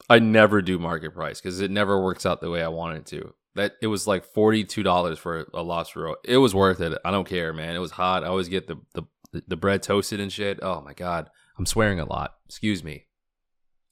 I 0.08 0.18
never 0.18 0.62
do 0.62 0.78
market 0.78 1.14
price 1.14 1.40
because 1.40 1.60
it 1.60 1.70
never 1.70 2.02
works 2.02 2.26
out 2.26 2.40
the 2.40 2.50
way 2.50 2.62
I 2.62 2.68
want 2.68 2.96
it 2.96 3.06
to. 3.06 3.34
That 3.54 3.72
it 3.82 3.88
was 3.88 4.06
like 4.06 4.24
forty 4.24 4.64
two 4.64 4.82
dollars 4.82 5.18
for 5.18 5.46
a 5.52 5.62
lobster 5.62 6.02
roll. 6.02 6.16
It 6.24 6.38
was 6.38 6.54
worth 6.54 6.80
it. 6.80 6.96
I 7.04 7.10
don't 7.10 7.28
care, 7.28 7.52
man. 7.52 7.76
It 7.76 7.80
was 7.80 7.92
hot. 7.92 8.24
I 8.24 8.28
always 8.28 8.48
get 8.48 8.66
the 8.66 8.76
the 8.94 9.04
the 9.46 9.56
bread 9.56 9.82
toasted 9.82 10.20
and 10.20 10.32
shit. 10.32 10.60
Oh 10.62 10.80
my 10.80 10.94
god, 10.94 11.28
I'm 11.58 11.66
swearing 11.66 12.00
a 12.00 12.04
lot. 12.04 12.34
Excuse 12.46 12.82
me. 12.82 13.06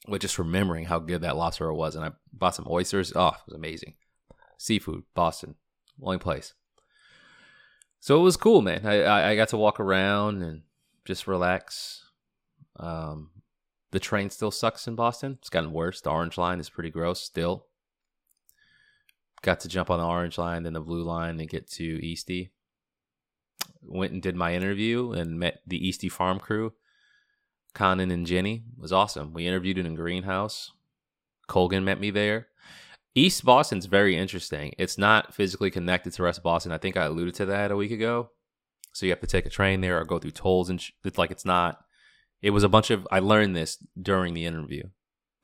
But 0.09 0.21
just 0.21 0.39
remembering 0.39 0.87
how 0.87 1.01
good 1.01 1.21
that 1.23 1.37
lobster 1.37 1.67
roll 1.67 1.79
was, 1.79 1.95
and 1.95 2.05
I 2.05 2.13
bought 2.33 2.55
some 2.55 2.67
oysters. 2.71 3.13
Oh, 3.15 3.29
it 3.29 3.47
was 3.47 3.55
amazing. 3.55 3.95
Seafood, 4.57 5.03
Boston, 5.15 5.57
only 6.03 6.19
place. 6.19 6.55
So 8.01 8.19
it 8.19 8.23
was 8.23 8.37
cool, 8.37 8.63
man. 8.63 8.87
I 8.87 9.31
I, 9.31 9.37
got 9.37 9.49
to 9.49 9.57
walk 9.57 9.81
around 9.81 10.43
and 10.43 10.63
just 11.05 11.27
relax. 11.27 12.05
Um, 12.77 13.31
the 13.91 13.99
train 13.99 14.31
still 14.31 14.51
sucks 14.51 14.87
in 14.87 14.95
Boston. 14.95 15.39
It's 15.41 15.51
gotten 15.51 15.73
worse. 15.73 16.01
The 16.01 16.11
orange 16.11 16.39
line 16.39 16.61
is 16.61 16.71
pretty 16.71 16.91
gross 16.91 17.21
still. 17.21 17.67
Got 19.43 19.61
to 19.61 19.69
jump 19.69 19.91
on 19.91 19.99
the 19.99 20.07
orange 20.07 20.39
line, 20.39 20.63
then 20.63 20.73
the 20.73 20.81
blue 20.81 21.03
line, 21.03 21.41
and 21.41 21.49
get 21.49 21.69
to 21.73 22.05
Eastie. 22.05 22.51
Went 23.83 24.13
and 24.13 24.23
did 24.23 24.37
my 24.37 24.55
interview 24.55 25.13
and 25.13 25.39
met 25.39 25.63
the 25.67 25.87
Eastie 25.87 26.09
Farm 26.09 26.39
crew. 26.39 26.73
Conan 27.75 28.11
and 28.11 28.27
Jenny 28.27 28.65
it 28.77 28.81
was 28.81 28.93
awesome. 28.93 29.33
We 29.33 29.47
interviewed 29.47 29.79
in 29.79 29.87
a 29.87 29.95
greenhouse. 29.95 30.73
Colgan 31.47 31.85
met 31.85 32.01
me 32.01 32.11
there. 32.11 32.49
East 33.15 33.45
Boston's 33.45 33.87
very 33.87 34.17
interesting. 34.17 34.75
It's 34.79 34.99
not 34.99 35.35
physically 35.35 35.71
connected 35.71 36.13
to 36.13 36.23
rest 36.23 36.43
Boston. 36.43 36.73
I 36.73 36.79
think 36.79 36.97
I 36.97 37.05
alluded 37.05 37.35
to 37.37 37.47
that 37.47 37.71
a 37.71 37.77
week 37.77 37.91
ago. 37.91 38.31
So 38.93 39.07
you 39.07 39.13
have 39.13 39.21
to 39.21 39.27
take 39.27 39.47
a 39.47 39.51
train 39.51 39.81
there 39.81 40.01
or 40.01 40.05
go 40.05 40.19
through 40.19 40.33
tolls 40.33 40.71
and 40.71 40.81
sh- 40.81 40.91
it's 41.05 41.19
like 41.19 41.31
it's 41.31 41.45
not 41.45 41.85
it 42.43 42.51
was 42.51 42.65
a 42.65 42.69
bunch 42.69 42.91
of 42.91 43.07
I 43.11 43.19
learned 43.19 43.57
this 43.57 43.79
during 44.01 44.35
the 44.35 44.47
interview, 44.47 44.85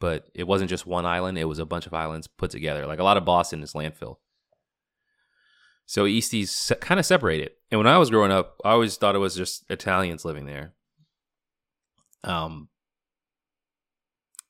but 0.01 0.29
it 0.35 0.47
wasn't 0.47 0.71
just 0.71 0.87
one 0.87 1.07
island, 1.07 1.39
it 1.39 1.45
was 1.45 1.59
a 1.59 1.67
bunch 1.67 1.87
of 1.87 1.95
islands 1.95 2.27
put 2.27 2.51
together. 2.51 2.87
Like 2.87 2.99
a 2.99 3.05
lot 3.05 3.17
of 3.17 3.25
Boston 3.25 3.63
is 3.63 3.73
landfill. 3.73 4.17
So 5.87 6.07
Eastie's 6.07 6.73
kind 6.81 6.99
of 6.99 7.05
separated. 7.05 7.51
And 7.71 7.79
when 7.79 7.87
I 7.87 7.99
was 7.99 8.11
growing 8.11 8.33
up, 8.33 8.57
I 8.65 8.71
always 8.71 8.97
thought 8.97 9.15
it 9.15 9.19
was 9.19 9.37
just 9.37 9.65
Italians 9.69 10.25
living 10.25 10.47
there. 10.47 10.75
Um 12.23 12.69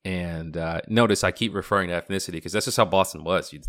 and 0.05 0.57
uh, 0.57 0.81
notice 0.89 1.25
I 1.25 1.31
keep 1.31 1.55
referring 1.55 1.89
to 1.89 2.01
ethnicity 2.01 2.33
because 2.33 2.53
that's 2.53 2.67
just 2.67 2.77
how 2.77 2.85
Boston 2.85 3.25
was. 3.25 3.53
You, 3.53 3.61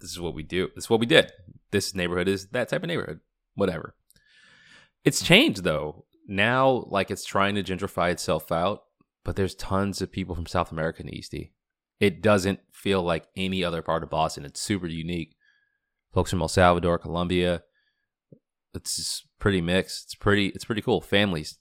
this 0.00 0.10
is 0.10 0.20
what 0.20 0.34
we 0.34 0.42
do. 0.42 0.68
This 0.74 0.84
is 0.84 0.90
what 0.90 1.00
we 1.00 1.06
did. 1.06 1.32
This 1.70 1.94
neighborhood 1.94 2.28
is 2.28 2.48
that 2.48 2.68
type 2.68 2.82
of 2.82 2.88
neighborhood. 2.88 3.20
Whatever. 3.54 3.94
It's 5.04 5.22
changed 5.22 5.64
though 5.64 6.04
now 6.28 6.84
like 6.88 7.10
it's 7.10 7.24
trying 7.24 7.54
to 7.56 7.64
gentrify 7.64 8.10
itself 8.10 8.52
out, 8.52 8.84
but 9.24 9.34
there's 9.34 9.54
tons 9.54 10.00
of 10.00 10.12
people 10.12 10.34
from 10.34 10.46
South 10.46 10.70
America 10.70 11.02
and 11.02 11.12
Eastie. 11.12 11.52
It 11.98 12.22
doesn't 12.22 12.60
feel 12.72 13.02
like 13.02 13.26
any 13.34 13.64
other 13.64 13.82
part 13.82 14.04
of 14.04 14.10
Boston. 14.10 14.44
It's 14.44 14.60
super 14.60 14.86
unique. 14.86 15.34
Folks 16.12 16.30
from 16.30 16.42
El 16.42 16.48
Salvador, 16.48 16.98
Colombia. 16.98 17.62
It's 18.74 19.26
pretty 19.40 19.60
mixed. 19.60 20.04
It's 20.04 20.14
pretty 20.14 20.48
it's 20.48 20.64
pretty 20.64 20.82
cool. 20.82 21.00
Families. 21.00 21.58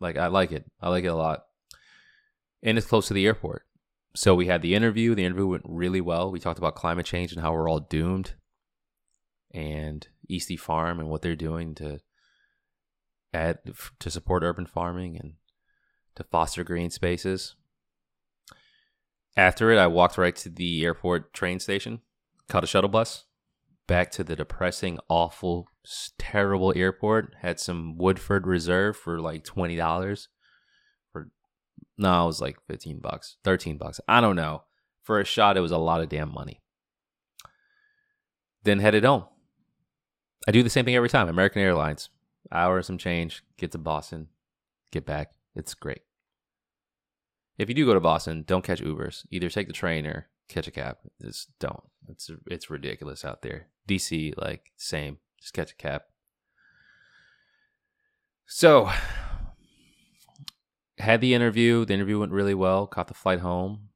Like 0.00 0.16
I 0.16 0.28
like 0.28 0.52
it. 0.52 0.64
I 0.80 0.88
like 0.88 1.04
it 1.04 1.08
a 1.08 1.14
lot. 1.14 1.44
And 2.64 2.76
it's 2.78 2.86
close 2.86 3.06
to 3.08 3.14
the 3.14 3.26
airport. 3.26 3.62
So 4.16 4.34
we 4.34 4.46
had 4.46 4.62
the 4.62 4.74
interview. 4.74 5.14
The 5.14 5.24
interview 5.24 5.46
went 5.46 5.64
really 5.66 6.00
well. 6.00 6.30
We 6.30 6.40
talked 6.40 6.58
about 6.58 6.74
climate 6.74 7.06
change 7.06 7.32
and 7.32 7.42
how 7.42 7.52
we're 7.52 7.68
all 7.68 7.80
doomed. 7.80 8.34
And 9.52 10.08
Eastie 10.28 10.56
Farm 10.56 10.98
and 10.98 11.08
what 11.08 11.22
they're 11.22 11.36
doing 11.36 11.74
to 11.76 12.00
add 13.32 13.58
to 13.98 14.10
support 14.10 14.42
urban 14.42 14.66
farming 14.66 15.16
and 15.16 15.34
to 16.16 16.24
foster 16.24 16.64
green 16.64 16.90
spaces. 16.90 17.54
After 19.36 19.70
it, 19.70 19.78
I 19.78 19.88
walked 19.88 20.16
right 20.16 20.34
to 20.36 20.48
the 20.48 20.84
airport 20.84 21.34
train 21.34 21.58
station, 21.58 22.00
caught 22.48 22.64
a 22.64 22.68
shuttle 22.68 22.90
bus 22.90 23.24
back 23.86 24.10
to 24.12 24.24
the 24.24 24.36
depressing, 24.36 24.98
awful, 25.08 25.68
terrible 26.18 26.72
airport. 26.76 27.34
Had 27.40 27.60
some 27.60 27.96
Woodford 27.96 28.46
Reserve 28.46 28.96
for 28.96 29.20
like 29.20 29.44
twenty 29.44 29.76
dollars. 29.76 30.28
No, 31.96 32.24
it 32.24 32.26
was 32.26 32.40
like 32.40 32.58
fifteen 32.66 32.98
bucks, 32.98 33.36
thirteen 33.44 33.78
bucks. 33.78 34.00
I 34.08 34.20
don't 34.20 34.36
know. 34.36 34.62
For 35.02 35.20
a 35.20 35.24
shot, 35.24 35.56
it 35.56 35.60
was 35.60 35.70
a 35.70 35.78
lot 35.78 36.00
of 36.00 36.08
damn 36.08 36.32
money. 36.32 36.60
Then 38.62 38.80
headed 38.80 39.04
home. 39.04 39.26
I 40.48 40.50
do 40.50 40.62
the 40.62 40.70
same 40.70 40.84
thing 40.84 40.96
every 40.96 41.08
time. 41.08 41.28
American 41.28 41.62
Airlines 41.62 42.08
hour 42.52 42.82
some 42.82 42.98
change, 42.98 43.42
get 43.58 43.72
to 43.72 43.78
Boston, 43.78 44.28
get 44.90 45.06
back. 45.06 45.32
It's 45.54 45.74
great. 45.74 46.02
If 47.58 47.68
you 47.68 47.74
do 47.74 47.86
go 47.86 47.94
to 47.94 48.00
Boston, 48.00 48.44
don't 48.46 48.64
catch 48.64 48.82
Ubers. 48.82 49.24
Either 49.30 49.48
take 49.48 49.68
the 49.68 49.72
train 49.72 50.06
or 50.06 50.28
catch 50.48 50.66
a 50.66 50.72
cab. 50.72 50.96
Just 51.22 51.56
don't. 51.58 51.82
It's 52.08 52.30
it's 52.46 52.70
ridiculous 52.70 53.24
out 53.24 53.42
there. 53.42 53.68
DC, 53.88 54.36
like 54.36 54.72
same. 54.76 55.18
Just 55.40 55.54
catch 55.54 55.72
a 55.72 55.76
cab. 55.76 56.02
So 58.46 58.90
had 61.04 61.20
the 61.20 61.34
interview. 61.34 61.84
The 61.84 61.94
interview 61.94 62.18
went 62.18 62.32
really 62.32 62.54
well. 62.54 62.86
Caught 62.86 63.08
the 63.08 63.14
flight 63.14 63.40
home. 63.40 63.90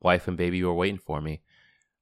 Wife 0.00 0.28
and 0.28 0.36
baby 0.36 0.62
were 0.62 0.74
waiting 0.74 0.98
for 0.98 1.20
me. 1.20 1.42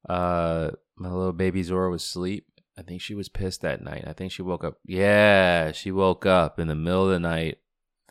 Uh, 0.08 0.70
my 0.96 1.10
little 1.10 1.32
baby 1.32 1.62
Zora 1.62 1.90
was 1.90 2.02
asleep. 2.02 2.46
I 2.78 2.82
think 2.82 3.00
she 3.00 3.14
was 3.14 3.28
pissed 3.28 3.62
that 3.62 3.82
night. 3.82 4.04
I 4.06 4.12
think 4.12 4.32
she 4.32 4.42
woke 4.42 4.62
up. 4.62 4.78
Yeah, 4.84 5.72
she 5.72 5.90
woke 5.90 6.26
up 6.26 6.58
in 6.60 6.68
the 6.68 6.74
middle 6.74 7.04
of 7.04 7.10
the 7.10 7.20
night, 7.20 7.58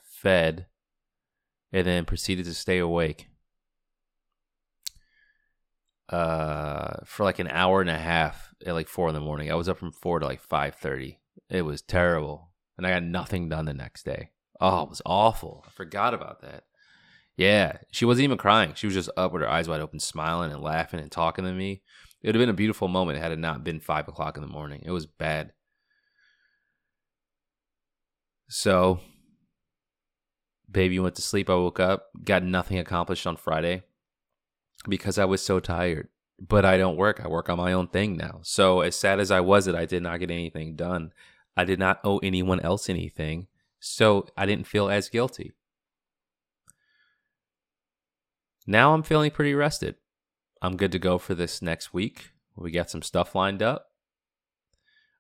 fed, 0.03 0.65
and 1.71 1.85
then 1.85 2.05
proceeded 2.05 2.45
to 2.45 2.53
stay 2.53 2.79
awake 2.79 3.27
uh 6.09 6.97
for 7.03 7.23
like 7.23 7.39
an 7.39 7.47
hour 7.47 7.81
and 7.81 7.89
a 7.89 7.97
half 7.97 8.53
at 8.65 8.73
like 8.73 8.87
four 8.87 9.07
in 9.07 9.15
the 9.15 9.21
morning. 9.21 9.51
I 9.51 9.55
was 9.55 9.67
up 9.67 9.77
from 9.77 9.91
four 9.91 10.19
to 10.19 10.25
like 10.25 10.41
five 10.41 10.75
thirty. 10.75 11.19
It 11.49 11.63
was 11.63 11.81
terrible, 11.81 12.51
and 12.77 12.85
I 12.85 12.91
got 12.91 13.03
nothing 13.03 13.49
done 13.49 13.65
the 13.65 13.73
next 13.73 14.03
day. 14.03 14.31
Oh, 14.59 14.83
it 14.83 14.89
was 14.89 15.01
awful. 15.05 15.63
I 15.67 15.71
forgot 15.71 16.13
about 16.13 16.41
that. 16.41 16.63
Yeah, 17.37 17.77
she 17.91 18.05
wasn't 18.05 18.23
even 18.25 18.37
crying. 18.37 18.73
She 18.75 18.87
was 18.87 18.93
just 18.93 19.09
up 19.17 19.33
with 19.33 19.41
her 19.41 19.49
eyes 19.49 19.67
wide 19.67 19.81
open, 19.81 19.99
smiling 19.99 20.51
and 20.51 20.61
laughing 20.61 21.01
and 21.01 21.11
talking 21.11 21.43
to 21.43 21.51
me. 21.51 21.81
It 22.21 22.27
would 22.27 22.35
have 22.35 22.41
been 22.41 22.49
a 22.49 22.53
beautiful 22.53 22.87
moment 22.87 23.19
had 23.19 23.31
it 23.31 23.39
not 23.39 23.63
been 23.63 23.79
five 23.79 24.07
o'clock 24.07 24.37
in 24.37 24.41
the 24.41 24.47
morning. 24.47 24.81
It 24.85 24.91
was 24.91 25.05
bad. 25.05 25.51
So, 28.47 28.99
baby 30.71 30.97
went 30.99 31.15
to 31.15 31.21
sleep. 31.21 31.49
I 31.49 31.55
woke 31.55 31.79
up, 31.79 32.07
got 32.23 32.43
nothing 32.43 32.79
accomplished 32.79 33.27
on 33.27 33.35
Friday 33.35 33.83
because 34.87 35.17
I 35.17 35.25
was 35.25 35.41
so 35.41 35.59
tired. 35.59 36.07
But 36.39 36.65
I 36.65 36.77
don't 36.77 36.97
work. 36.97 37.21
I 37.23 37.27
work 37.29 37.49
on 37.49 37.57
my 37.57 37.71
own 37.71 37.87
thing 37.87 38.17
now. 38.17 38.39
So, 38.43 38.81
as 38.81 38.95
sad 38.95 39.19
as 39.19 39.31
I 39.31 39.39
was 39.39 39.65
that 39.65 39.75
I 39.75 39.85
did 39.85 40.03
not 40.03 40.19
get 40.19 40.31
anything 40.31 40.75
done, 40.75 41.11
I 41.55 41.63
did 41.63 41.79
not 41.79 41.99
owe 42.03 42.17
anyone 42.19 42.59
else 42.59 42.89
anything, 42.89 43.47
so 43.85 44.27
I 44.35 44.45
didn't 44.45 44.67
feel 44.67 44.89
as 44.89 45.09
guilty. 45.09 45.53
Now 48.65 48.93
I'm 48.93 49.03
feeling 49.03 49.29
pretty 49.29 49.53
rested. 49.53 49.95
I'm 50.61 50.75
good 50.75 50.91
to 50.93 50.99
go 50.99 51.17
for 51.19 51.35
this 51.35 51.61
next 51.61 51.93
week. 51.93 52.31
We 52.55 52.71
got 52.71 52.89
some 52.89 53.03
stuff 53.03 53.35
lined 53.35 53.61
up. 53.61 53.85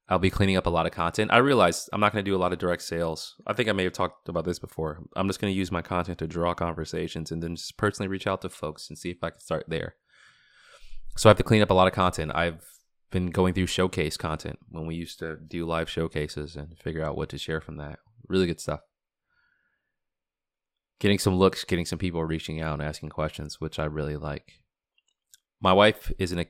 I'll 0.09 0.19
be 0.19 0.29
cleaning 0.29 0.57
up 0.57 0.65
a 0.65 0.71
lot 0.71 0.85
of 0.85 0.91
content. 0.91 1.31
I 1.31 1.37
realize 1.37 1.89
I'm 1.91 1.99
not 1.99 2.11
going 2.11 2.23
to 2.23 2.29
do 2.29 2.35
a 2.35 2.39
lot 2.39 2.53
of 2.53 2.59
direct 2.59 2.83
sales. 2.83 3.35
I 3.45 3.53
think 3.53 3.69
I 3.69 3.71
may 3.71 3.83
have 3.83 3.93
talked 3.93 4.29
about 4.29 4.45
this 4.45 4.59
before. 4.59 5.03
I'm 5.15 5.27
just 5.27 5.41
going 5.41 5.51
to 5.51 5.57
use 5.57 5.71
my 5.71 5.81
content 5.81 6.19
to 6.19 6.27
draw 6.27 6.53
conversations 6.53 7.31
and 7.31 7.41
then 7.41 7.55
just 7.55 7.77
personally 7.77 8.07
reach 8.07 8.27
out 8.27 8.41
to 8.41 8.49
folks 8.49 8.89
and 8.89 8.97
see 8.97 9.09
if 9.11 9.23
I 9.23 9.31
can 9.31 9.39
start 9.39 9.65
there. 9.67 9.95
So 11.17 11.29
I 11.29 11.31
have 11.31 11.37
to 11.37 11.43
clean 11.43 11.61
up 11.61 11.71
a 11.71 11.75
lot 11.75 11.87
of 11.87 11.93
content. 11.93 12.31
I've 12.35 12.63
been 13.11 13.29
going 13.31 13.53
through 13.53 13.67
showcase 13.67 14.17
content 14.17 14.59
when 14.69 14.85
we 14.85 14.95
used 14.95 15.19
to 15.19 15.37
do 15.37 15.65
live 15.65 15.89
showcases 15.89 16.55
and 16.55 16.77
figure 16.77 17.03
out 17.03 17.17
what 17.17 17.29
to 17.29 17.37
share 17.37 17.61
from 17.61 17.77
that. 17.77 17.99
Really 18.27 18.47
good 18.47 18.59
stuff. 18.59 18.81
Getting 20.99 21.19
some 21.19 21.35
looks, 21.35 21.63
getting 21.63 21.85
some 21.85 21.99
people 21.99 22.23
reaching 22.23 22.61
out 22.61 22.73
and 22.73 22.83
asking 22.83 23.09
questions, 23.09 23.59
which 23.59 23.79
I 23.79 23.85
really 23.85 24.15
like. 24.15 24.59
My 25.61 25.73
wife 25.73 26.11
is 26.17 26.31
an 26.31 26.39
a 26.39 26.45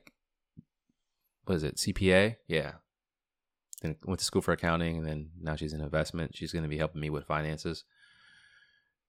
what 1.44 1.56
is 1.56 1.62
it 1.62 1.76
CPA? 1.76 2.36
Yeah, 2.48 2.72
then 3.82 3.96
went 4.04 4.18
to 4.18 4.24
school 4.24 4.42
for 4.42 4.52
accounting, 4.52 4.98
and 4.98 5.06
then 5.06 5.30
now 5.40 5.56
she's 5.56 5.72
in 5.72 5.80
investment. 5.80 6.36
She's 6.36 6.52
going 6.52 6.64
to 6.64 6.68
be 6.68 6.78
helping 6.78 7.00
me 7.00 7.10
with 7.10 7.26
finances. 7.26 7.84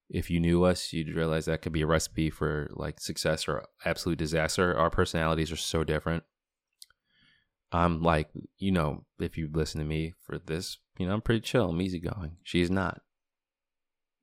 If 0.08 0.30
you 0.30 0.40
knew 0.40 0.64
us, 0.64 0.92
you'd 0.92 1.14
realize 1.14 1.44
that 1.44 1.62
could 1.62 1.72
be 1.72 1.82
a 1.82 1.86
recipe 1.86 2.30
for 2.30 2.68
like 2.72 3.00
success 3.00 3.46
or 3.46 3.64
absolute 3.84 4.18
disaster. 4.18 4.76
Our 4.76 4.90
personalities 4.90 5.52
are 5.52 5.56
so 5.56 5.84
different. 5.84 6.24
I'm 7.70 8.02
like, 8.02 8.30
you 8.56 8.72
know, 8.72 9.04
if 9.18 9.36
you 9.36 9.50
listen 9.52 9.80
to 9.80 9.86
me 9.86 10.14
for 10.24 10.38
this, 10.38 10.78
you 10.98 11.06
know, 11.06 11.14
I'm 11.14 11.20
pretty 11.20 11.40
chill. 11.40 11.70
I'm 11.70 11.80
easygoing. 11.80 12.36
She's 12.42 12.70
not. 12.70 13.00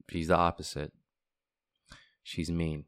She's 0.09 0.27
the 0.27 0.35
opposite. 0.35 0.91
She's 2.21 2.51
mean, 2.51 2.85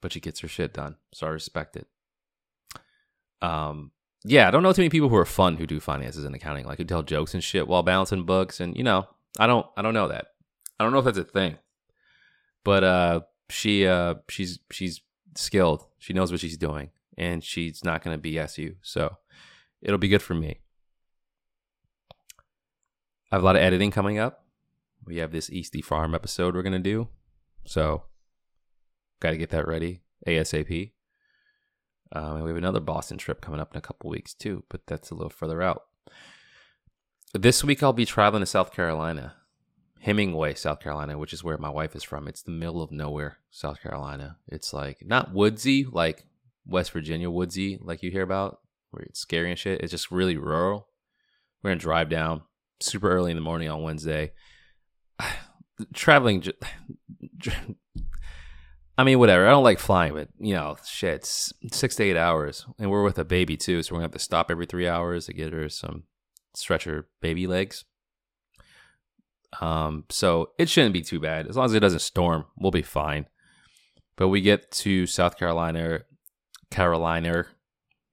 but 0.00 0.12
she 0.12 0.20
gets 0.20 0.40
her 0.40 0.48
shit 0.48 0.72
done. 0.72 0.96
So 1.12 1.26
I 1.26 1.30
respect 1.30 1.76
it. 1.76 1.86
Um, 3.42 3.92
yeah, 4.24 4.48
I 4.48 4.50
don't 4.50 4.62
know 4.62 4.72
too 4.72 4.82
many 4.82 4.88
people 4.90 5.08
who 5.08 5.16
are 5.16 5.24
fun 5.24 5.56
who 5.56 5.66
do 5.66 5.80
finances 5.80 6.24
and 6.24 6.34
accounting, 6.34 6.64
like 6.64 6.78
who 6.78 6.84
tell 6.84 7.02
jokes 7.02 7.34
and 7.34 7.44
shit 7.44 7.68
while 7.68 7.82
balancing 7.82 8.24
books, 8.24 8.58
and 8.58 8.76
you 8.76 8.82
know, 8.82 9.06
I 9.38 9.46
don't, 9.46 9.66
I 9.76 9.82
don't 9.82 9.94
know 9.94 10.08
that. 10.08 10.28
I 10.80 10.84
don't 10.84 10.92
know 10.92 10.98
if 11.00 11.04
that's 11.04 11.18
a 11.18 11.24
thing, 11.24 11.56
but 12.64 12.84
uh, 12.84 13.20
she, 13.50 13.86
uh, 13.86 14.16
she's, 14.28 14.60
she's 14.70 15.02
skilled. 15.36 15.84
She 15.98 16.12
knows 16.12 16.32
what 16.32 16.40
she's 16.40 16.56
doing, 16.56 16.90
and 17.16 17.44
she's 17.44 17.84
not 17.84 18.02
going 18.02 18.20
to 18.20 18.28
BS 18.28 18.58
you. 18.58 18.76
So 18.82 19.16
it'll 19.82 19.98
be 19.98 20.08
good 20.08 20.22
for 20.22 20.34
me. 20.34 20.60
I 23.30 23.36
have 23.36 23.42
a 23.42 23.44
lot 23.44 23.56
of 23.56 23.62
editing 23.62 23.90
coming 23.90 24.18
up. 24.18 24.46
We 25.04 25.18
have 25.18 25.32
this 25.32 25.50
Eastie 25.50 25.82
Farm 25.82 26.14
episode 26.14 26.54
we're 26.54 26.62
to 26.62 26.78
do, 26.78 27.08
so 27.66 28.04
got 29.20 29.30
to 29.30 29.36
get 29.36 29.50
that 29.50 29.68
ready 29.68 30.00
ASAP. 30.26 30.92
Um, 32.10 32.42
we 32.42 32.48
have 32.48 32.56
another 32.56 32.80
Boston 32.80 33.18
trip 33.18 33.42
coming 33.42 33.60
up 33.60 33.72
in 33.72 33.78
a 33.78 33.82
couple 33.82 34.08
weeks 34.08 34.32
too, 34.32 34.64
but 34.70 34.86
that's 34.86 35.10
a 35.10 35.14
little 35.14 35.28
further 35.28 35.60
out. 35.60 35.82
This 37.34 37.62
week 37.62 37.82
I'll 37.82 37.92
be 37.92 38.06
traveling 38.06 38.40
to 38.40 38.46
South 38.46 38.72
Carolina, 38.72 39.34
Hemingway, 40.00 40.54
South 40.54 40.80
Carolina, 40.80 41.18
which 41.18 41.34
is 41.34 41.44
where 41.44 41.58
my 41.58 41.68
wife 41.68 41.94
is 41.94 42.02
from. 42.02 42.28
It's 42.28 42.42
the 42.42 42.50
middle 42.50 42.82
of 42.82 42.90
nowhere, 42.90 43.40
South 43.50 43.82
Carolina. 43.82 44.38
It's 44.48 44.72
like 44.72 45.04
not 45.04 45.34
woodsy 45.34 45.84
like 45.84 46.24
West 46.64 46.92
Virginia 46.92 47.30
woodsy, 47.30 47.78
like 47.82 48.02
you 48.02 48.10
hear 48.10 48.22
about, 48.22 48.60
where 48.90 49.02
it's 49.02 49.20
scary 49.20 49.50
and 49.50 49.58
shit. 49.58 49.82
It's 49.82 49.90
just 49.90 50.10
really 50.10 50.38
rural. 50.38 50.88
We're 51.62 51.72
gonna 51.72 51.80
drive 51.80 52.08
down 52.08 52.42
super 52.80 53.10
early 53.10 53.30
in 53.30 53.36
the 53.36 53.42
morning 53.42 53.68
on 53.68 53.82
Wednesday. 53.82 54.32
Traveling, 55.94 56.44
I 58.98 59.04
mean, 59.04 59.18
whatever. 59.18 59.46
I 59.46 59.50
don't 59.50 59.64
like 59.64 59.78
flying, 59.78 60.14
but 60.14 60.28
you 60.38 60.54
know, 60.54 60.76
shit, 60.84 61.24
six 61.24 61.96
to 61.96 62.02
eight 62.02 62.16
hours, 62.16 62.66
and 62.78 62.90
we're 62.90 63.04
with 63.04 63.18
a 63.18 63.24
baby 63.24 63.56
too, 63.56 63.82
so 63.82 63.92
we're 63.92 63.98
gonna 63.98 64.06
have 64.06 64.12
to 64.12 64.18
stop 64.18 64.50
every 64.50 64.66
three 64.66 64.88
hours 64.88 65.26
to 65.26 65.32
get 65.32 65.52
her 65.52 65.68
some 65.68 66.04
stretch 66.54 66.84
her 66.84 67.06
baby 67.20 67.46
legs. 67.46 67.84
Um, 69.60 70.04
so 70.10 70.50
it 70.58 70.68
shouldn't 70.68 70.92
be 70.92 71.02
too 71.02 71.20
bad 71.20 71.46
as 71.46 71.56
long 71.56 71.66
as 71.66 71.74
it 71.74 71.80
doesn't 71.80 72.00
storm. 72.00 72.46
We'll 72.56 72.70
be 72.70 72.82
fine. 72.82 73.26
But 74.16 74.28
we 74.28 74.40
get 74.40 74.70
to 74.72 75.06
South 75.06 75.38
Carolina, 75.38 76.00
Carolina, 76.70 77.46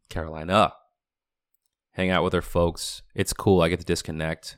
Carolina, 0.10 0.74
hang 1.96 2.12
out 2.12 2.24
with 2.24 2.34
her 2.34 2.42
folks. 2.42 3.02
It's 3.16 3.34
cool. 3.34 3.62
I 3.62 3.70
get 3.70 3.80
to 3.80 3.86
disconnect. 3.86 4.58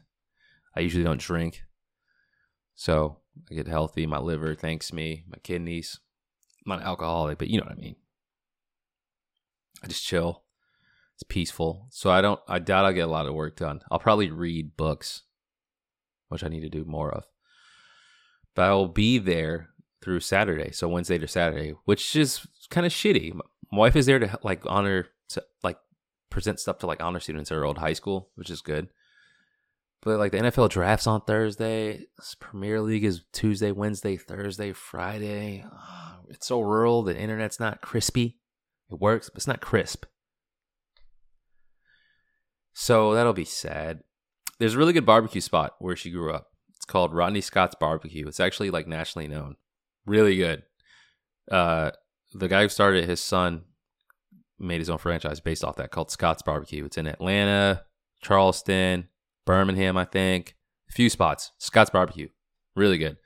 I 0.75 0.81
usually 0.81 1.03
don't 1.03 1.21
drink, 1.21 1.63
so 2.75 3.17
I 3.49 3.55
get 3.55 3.67
healthy. 3.67 4.05
My 4.05 4.19
liver 4.19 4.53
thanks 4.53 4.93
me. 4.93 5.23
My 5.27 5.37
kidneys 5.41 5.99
I'm 6.67 6.71
not 6.71 6.81
an 6.81 6.87
alcoholic, 6.87 7.37
but 7.37 7.47
you 7.47 7.57
know 7.57 7.65
what 7.65 7.77
I 7.77 7.81
mean. 7.81 7.95
I 9.83 9.87
just 9.87 10.05
chill. 10.05 10.43
It's 11.15 11.23
peaceful. 11.23 11.87
So 11.89 12.09
I 12.09 12.21
don't 12.21 12.39
I 12.47 12.59
doubt 12.59 12.85
I'll 12.85 12.93
get 12.93 13.07
a 13.07 13.11
lot 13.11 13.25
of 13.25 13.33
work 13.33 13.55
done. 13.55 13.81
I'll 13.89 13.99
probably 13.99 14.29
read 14.29 14.75
books, 14.75 15.23
which 16.27 16.43
I 16.43 16.49
need 16.49 16.61
to 16.61 16.69
do 16.69 16.83
more 16.83 17.11
of. 17.11 17.23
But 18.53 18.63
I 18.63 18.73
will 18.73 18.89
be 18.89 19.17
there 19.17 19.69
through 20.01 20.19
Saturday, 20.19 20.71
so 20.71 20.89
Wednesday 20.89 21.17
to 21.17 21.27
Saturday, 21.27 21.73
which 21.85 22.15
is 22.15 22.45
kind 22.69 22.85
of 22.85 22.91
shitty. 22.91 23.33
My 23.33 23.77
wife 23.77 23.95
is 23.95 24.05
there 24.05 24.19
to 24.19 24.37
like 24.43 24.63
honor 24.65 25.07
to 25.29 25.43
like 25.63 25.77
present 26.29 26.59
stuff 26.59 26.79
to 26.79 26.87
like 26.87 27.01
honor 27.01 27.19
students 27.19 27.51
at 27.51 27.55
her 27.55 27.65
old 27.65 27.77
high 27.77 27.93
school, 27.93 28.29
which 28.35 28.49
is 28.49 28.61
good. 28.61 28.89
But 30.01 30.19
like 30.19 30.31
the 30.31 30.39
NFL 30.39 30.69
drafts 30.69 31.07
on 31.07 31.21
Thursday, 31.21 32.05
Premier 32.39 32.81
League 32.81 33.03
is 33.03 33.23
Tuesday, 33.33 33.71
Wednesday, 33.71 34.15
Thursday, 34.15 34.71
Friday. 34.73 35.65
Oh, 35.71 36.15
it's 36.29 36.47
so 36.47 36.61
rural. 36.61 37.03
The 37.03 37.17
internet's 37.17 37.59
not 37.59 37.81
crispy. 37.81 38.37
It 38.91 38.99
works, 38.99 39.29
but 39.29 39.37
it's 39.37 39.47
not 39.47 39.61
crisp. 39.61 40.05
So 42.73 43.13
that'll 43.13 43.33
be 43.33 43.43
sad. 43.43 44.01
There's 44.59 44.75
a 44.75 44.77
really 44.77 44.93
good 44.93 45.05
barbecue 45.05 45.41
spot 45.41 45.73
where 45.79 45.95
she 45.95 46.11
grew 46.11 46.31
up. 46.31 46.47
It's 46.75 46.85
called 46.85 47.13
Rodney 47.13 47.41
Scott's 47.41 47.75
Barbecue. 47.79 48.27
It's 48.27 48.39
actually 48.39 48.69
like 48.69 48.87
nationally 48.87 49.27
known. 49.27 49.55
Really 50.05 50.37
good. 50.37 50.63
Uh, 51.51 51.91
the 52.33 52.47
guy 52.47 52.61
who 52.61 52.69
started 52.69 53.03
it, 53.03 53.09
his 53.09 53.19
son 53.19 53.63
made 54.59 54.79
his 54.79 54.89
own 54.89 54.97
franchise 54.97 55.39
based 55.39 55.63
off 55.63 55.75
that 55.75 55.91
called 55.91 56.11
Scott's 56.11 56.41
Barbecue. 56.41 56.85
It's 56.85 56.97
in 56.97 57.07
Atlanta, 57.07 57.83
Charleston, 58.21 59.07
Birmingham, 59.45 59.97
I 59.97 60.05
think. 60.05 60.55
A 60.89 60.93
few 60.93 61.09
spots. 61.09 61.51
Scott's 61.57 61.89
Barbecue. 61.89 62.29
Really 62.75 62.97
good. 62.97 63.17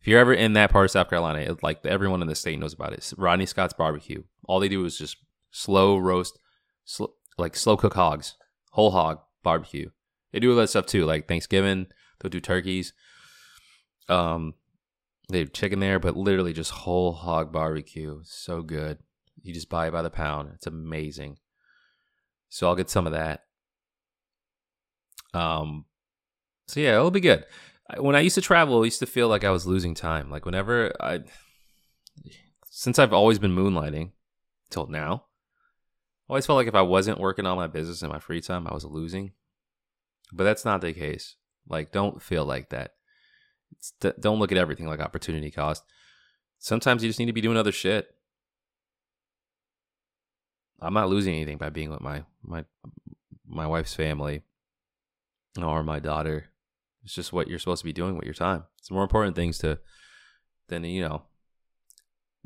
If 0.00 0.06
you're 0.06 0.20
ever 0.20 0.32
in 0.32 0.52
that 0.52 0.70
part 0.70 0.84
of 0.84 0.90
South 0.92 1.10
Carolina, 1.10 1.40
it, 1.40 1.62
like 1.62 1.84
everyone 1.84 2.22
in 2.22 2.28
the 2.28 2.34
state 2.34 2.58
knows 2.58 2.72
about 2.72 2.92
it. 2.92 3.12
Rodney 3.16 3.46
Scott's 3.46 3.72
Barbecue. 3.72 4.22
All 4.44 4.60
they 4.60 4.68
do 4.68 4.84
is 4.84 4.96
just 4.96 5.16
slow 5.50 5.98
roast, 5.98 6.38
sl- 6.84 7.06
like 7.36 7.56
slow 7.56 7.76
cook 7.76 7.94
hogs, 7.94 8.36
whole 8.72 8.92
hog 8.92 9.20
barbecue. 9.42 9.90
They 10.32 10.40
do 10.40 10.50
all 10.50 10.56
that 10.58 10.68
stuff 10.68 10.86
too, 10.86 11.04
like 11.04 11.26
Thanksgiving. 11.26 11.86
They'll 12.20 12.30
do 12.30 12.40
turkeys. 12.40 12.92
Um, 14.08 14.54
they 15.28 15.40
have 15.40 15.52
chicken 15.52 15.80
there, 15.80 15.98
but 15.98 16.16
literally 16.16 16.52
just 16.52 16.70
whole 16.70 17.12
hog 17.12 17.52
barbecue. 17.52 18.20
So 18.24 18.62
good. 18.62 18.98
You 19.42 19.54
just 19.54 19.68
buy 19.68 19.88
it 19.88 19.92
by 19.92 20.02
the 20.02 20.10
pound. 20.10 20.50
It's 20.54 20.66
amazing. 20.66 21.38
So 22.48 22.68
I'll 22.68 22.76
get 22.76 22.90
some 22.90 23.06
of 23.06 23.12
that. 23.12 23.44
Um, 25.34 25.84
so 26.66 26.80
yeah, 26.80 26.94
it'll 26.94 27.10
be 27.10 27.20
good. 27.20 27.44
When 27.98 28.16
I 28.16 28.20
used 28.20 28.34
to 28.34 28.40
travel, 28.40 28.82
I 28.82 28.84
used 28.84 28.98
to 29.00 29.06
feel 29.06 29.28
like 29.28 29.44
I 29.44 29.50
was 29.50 29.66
losing 29.66 29.94
time. 29.94 30.30
Like 30.30 30.44
whenever 30.44 30.92
I, 31.00 31.20
since 32.70 32.98
I've 32.98 33.12
always 33.12 33.38
been 33.38 33.54
moonlighting 33.54 34.12
till 34.70 34.86
now, 34.86 35.24
I 36.28 36.32
always 36.32 36.46
felt 36.46 36.58
like 36.58 36.66
if 36.66 36.74
I 36.74 36.82
wasn't 36.82 37.20
working 37.20 37.46
on 37.46 37.56
my 37.56 37.66
business 37.66 38.02
in 38.02 38.10
my 38.10 38.18
free 38.18 38.42
time, 38.42 38.66
I 38.66 38.74
was 38.74 38.84
losing. 38.84 39.32
But 40.32 40.44
that's 40.44 40.64
not 40.64 40.82
the 40.82 40.92
case. 40.92 41.36
Like, 41.66 41.90
don't 41.90 42.22
feel 42.22 42.44
like 42.44 42.68
that. 42.68 42.92
don't 44.00 44.38
look 44.38 44.52
at 44.52 44.58
everything 44.58 44.86
like 44.86 45.00
opportunity 45.00 45.50
cost. 45.50 45.84
Sometimes 46.58 47.02
you 47.02 47.08
just 47.08 47.18
need 47.18 47.26
to 47.26 47.32
be 47.32 47.40
doing 47.40 47.56
other 47.56 47.72
shit. 47.72 48.14
I'm 50.80 50.94
not 50.94 51.08
losing 51.08 51.34
anything 51.34 51.58
by 51.58 51.70
being 51.70 51.90
with 51.90 52.00
my 52.00 52.24
my 52.42 52.64
my 53.46 53.66
wife's 53.66 53.94
family 53.94 54.42
or 55.60 55.82
my 55.82 55.98
daughter. 55.98 56.46
It's 57.04 57.14
just 57.14 57.32
what 57.32 57.48
you're 57.48 57.58
supposed 57.58 57.80
to 57.80 57.86
be 57.86 57.92
doing 57.92 58.16
with 58.16 58.24
your 58.24 58.34
time. 58.34 58.64
It's 58.78 58.90
more 58.90 59.02
important 59.02 59.34
things 59.34 59.58
to 59.58 59.78
than 60.68 60.84
you 60.84 61.02
know 61.02 61.22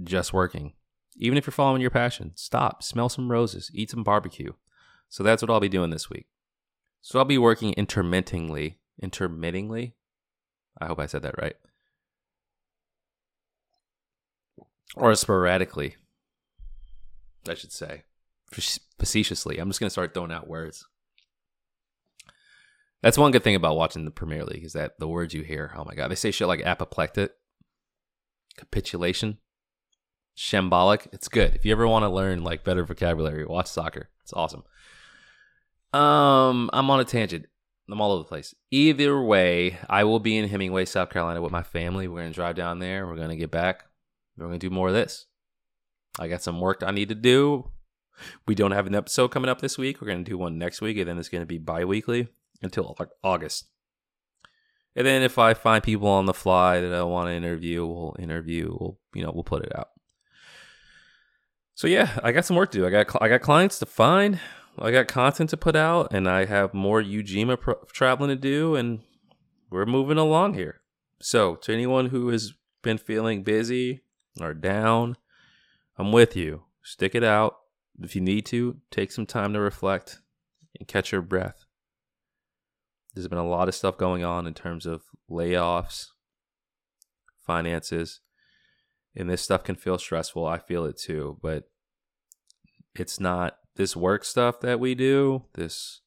just 0.02 0.32
working. 0.32 0.72
Even 1.16 1.36
if 1.36 1.46
you're 1.46 1.52
following 1.52 1.82
your 1.82 1.90
passion, 1.90 2.32
stop, 2.36 2.82
smell 2.82 3.08
some 3.08 3.30
roses, 3.30 3.70
eat 3.74 3.90
some 3.90 4.02
barbecue. 4.02 4.52
So 5.08 5.22
that's 5.22 5.42
what 5.42 5.50
I'll 5.50 5.60
be 5.60 5.68
doing 5.68 5.90
this 5.90 6.08
week. 6.08 6.26
So 7.02 7.18
I'll 7.18 7.26
be 7.26 7.36
working 7.36 7.74
intermittently, 7.74 8.78
intermittently. 9.02 9.94
I 10.80 10.86
hope 10.86 10.98
I 10.98 11.06
said 11.06 11.22
that 11.22 11.40
right. 11.40 11.56
Or 14.96 15.14
sporadically, 15.14 15.96
I 17.46 17.54
should 17.54 17.72
say. 17.72 18.04
Facetiously. 18.98 19.58
I'm 19.58 19.68
just 19.68 19.80
going 19.80 19.88
to 19.88 19.90
start 19.90 20.14
throwing 20.14 20.32
out 20.32 20.48
words. 20.48 20.86
That's 23.02 23.18
one 23.18 23.32
good 23.32 23.42
thing 23.42 23.56
about 23.56 23.76
watching 23.76 24.04
the 24.04 24.12
Premier 24.12 24.44
League 24.44 24.64
is 24.64 24.74
that 24.74 24.98
the 24.98 25.08
words 25.08 25.34
you 25.34 25.42
hear, 25.42 25.72
oh 25.76 25.84
my 25.84 25.94
god, 25.94 26.10
they 26.10 26.14
say 26.14 26.30
shit 26.30 26.46
like 26.46 26.60
apoplectic, 26.60 27.32
capitulation, 28.56 29.38
shambolic. 30.36 31.08
It's 31.12 31.28
good. 31.28 31.56
If 31.56 31.64
you 31.64 31.72
ever 31.72 31.88
want 31.88 32.04
to 32.04 32.08
learn 32.08 32.44
like 32.44 32.62
better 32.62 32.84
vocabulary, 32.84 33.44
watch 33.44 33.66
soccer. 33.66 34.10
It's 34.22 34.32
awesome. 34.32 34.62
Um, 35.92 36.70
I'm 36.72 36.88
on 36.90 37.00
a 37.00 37.04
tangent. 37.04 37.46
I'm 37.90 38.00
all 38.00 38.12
over 38.12 38.22
the 38.22 38.28
place. 38.28 38.54
Either 38.70 39.20
way, 39.20 39.78
I 39.90 40.04
will 40.04 40.20
be 40.20 40.38
in 40.38 40.48
Hemingway, 40.48 40.84
South 40.84 41.10
Carolina 41.10 41.42
with 41.42 41.52
my 41.52 41.64
family. 41.64 42.06
We're 42.06 42.22
gonna 42.22 42.32
drive 42.32 42.54
down 42.54 42.78
there. 42.78 43.06
We're 43.06 43.16
gonna 43.16 43.36
get 43.36 43.50
back. 43.50 43.84
We're 44.36 44.46
gonna 44.46 44.58
do 44.58 44.70
more 44.70 44.88
of 44.88 44.94
this. 44.94 45.26
I 46.18 46.28
got 46.28 46.42
some 46.42 46.60
work 46.60 46.82
I 46.86 46.92
need 46.92 47.08
to 47.08 47.14
do. 47.14 47.70
We 48.46 48.54
don't 48.54 48.72
have 48.72 48.86
an 48.86 48.94
episode 48.94 49.28
coming 49.28 49.48
up 49.48 49.60
this 49.60 49.78
week. 49.78 50.00
We're 50.00 50.08
gonna 50.08 50.24
do 50.24 50.38
one 50.38 50.58
next 50.58 50.80
week, 50.80 50.96
and 50.98 51.08
then 51.08 51.18
it's 51.18 51.28
gonna 51.28 51.46
be 51.46 51.58
bi-weekly 51.58 52.28
until 52.62 52.96
August. 53.22 53.66
And 54.94 55.06
then 55.06 55.22
if 55.22 55.38
I 55.38 55.54
find 55.54 55.82
people 55.82 56.08
on 56.08 56.26
the 56.26 56.34
fly 56.34 56.80
that 56.80 56.92
I 56.92 57.02
want 57.02 57.28
to 57.28 57.34
interview, 57.34 57.86
we'll 57.86 58.16
interview. 58.18 58.76
We'll 58.78 58.98
you 59.14 59.22
know 59.22 59.32
we'll 59.34 59.44
put 59.44 59.64
it 59.64 59.76
out. 59.76 59.88
So 61.74 61.86
yeah, 61.86 62.18
I 62.22 62.32
got 62.32 62.44
some 62.44 62.56
work 62.56 62.70
to 62.72 62.78
do. 62.78 62.86
I 62.86 62.90
got 62.90 63.22
I 63.22 63.28
got 63.28 63.40
clients 63.40 63.78
to 63.78 63.86
find. 63.86 64.38
I 64.78 64.90
got 64.90 65.06
content 65.06 65.50
to 65.50 65.56
put 65.56 65.76
out, 65.76 66.12
and 66.12 66.28
I 66.28 66.46
have 66.46 66.72
more 66.72 67.02
Ujima 67.02 67.60
pro- 67.60 67.84
traveling 67.92 68.30
to 68.30 68.36
do, 68.36 68.74
and 68.74 69.00
we're 69.70 69.84
moving 69.84 70.16
along 70.16 70.54
here. 70.54 70.80
So, 71.20 71.56
to 71.56 71.72
anyone 71.72 72.06
who 72.06 72.28
has 72.28 72.54
been 72.82 72.98
feeling 72.98 73.42
busy 73.42 74.00
or 74.40 74.54
down, 74.54 75.16
I'm 75.98 76.10
with 76.10 76.36
you. 76.36 76.62
Stick 76.82 77.14
it 77.14 77.22
out. 77.22 77.56
If 78.00 78.14
you 78.16 78.22
need 78.22 78.46
to, 78.46 78.78
take 78.90 79.12
some 79.12 79.26
time 79.26 79.52
to 79.52 79.60
reflect 79.60 80.20
and 80.78 80.88
catch 80.88 81.12
your 81.12 81.22
breath. 81.22 81.64
There's 83.14 83.28
been 83.28 83.38
a 83.38 83.46
lot 83.46 83.68
of 83.68 83.74
stuff 83.74 83.98
going 83.98 84.24
on 84.24 84.46
in 84.46 84.54
terms 84.54 84.86
of 84.86 85.02
layoffs, 85.30 86.06
finances, 87.46 88.20
and 89.14 89.28
this 89.28 89.42
stuff 89.42 89.64
can 89.64 89.76
feel 89.76 89.98
stressful. 89.98 90.46
I 90.46 90.58
feel 90.58 90.86
it 90.86 90.96
too, 90.96 91.38
but 91.42 91.64
it's 92.94 93.20
not 93.20 93.58
this 93.76 93.94
work 93.94 94.24
stuff 94.24 94.60
that 94.60 94.80
we 94.80 94.94
do, 94.94 95.44
this 95.54 96.00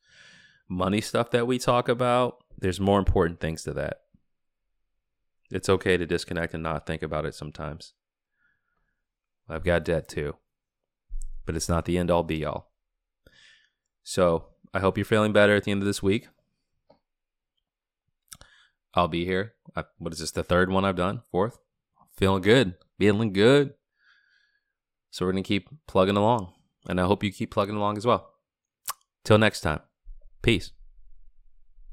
money 0.68 1.02
stuff 1.02 1.30
that 1.32 1.48
we 1.48 1.60
talk 1.60 1.88
about, 1.88 2.44
there's 2.58 2.80
more 2.80 3.00
important 3.00 3.40
things 3.40 3.64
to 3.64 3.74
that. 3.74 3.98
It's 5.52 5.70
okay 5.70 5.98
to 5.98 6.06
disconnect 6.06 6.54
and 6.54 6.64
not 6.64 6.88
think 6.88 7.04
about 7.04 7.26
it 7.26 7.36
sometimes. 7.36 7.94
I've 9.48 9.64
got 9.64 9.86
debt 9.86 10.08
too, 10.08 10.36
but 11.46 11.56
it's 11.56 11.70
not 11.70 11.86
the 11.86 11.98
end 11.98 12.12
all 12.12 12.24
be 12.24 12.46
all. 12.46 12.72
So 14.04 14.46
I 14.74 14.80
hope 14.80 14.98
you're 14.98 15.06
feeling 15.06 15.34
better 15.34 15.56
at 15.56 15.64
the 15.64 15.72
end 15.72 15.82
of 15.82 15.86
this 15.86 16.04
week. 16.04 16.28
I'll 18.94 19.08
be 19.08 19.26
here. 19.26 19.54
I, 19.76 19.84
what 19.98 20.14
is 20.14 20.20
this? 20.20 20.32
The 20.32 20.44
third 20.44 20.70
one 20.70 20.86
I've 20.86 20.96
done? 20.96 21.22
Fourth? 21.32 21.60
Feeling 22.18 22.42
good. 22.42 22.76
Feeling 22.98 23.34
good. 23.34 23.74
So 25.12 25.26
we're 25.26 25.34
going 25.34 25.44
to 25.44 25.48
keep 25.48 25.70
plugging 25.88 26.18
along. 26.18 26.54
And 26.88 27.00
I 27.02 27.06
hope 27.06 27.24
you 27.24 27.32
keep 27.32 27.52
plugging 27.52 27.76
along 27.76 27.98
as 27.98 28.06
well. 28.06 28.32
Till 29.24 29.38
next 29.38 29.62
time, 29.62 29.82
peace. 30.42 30.72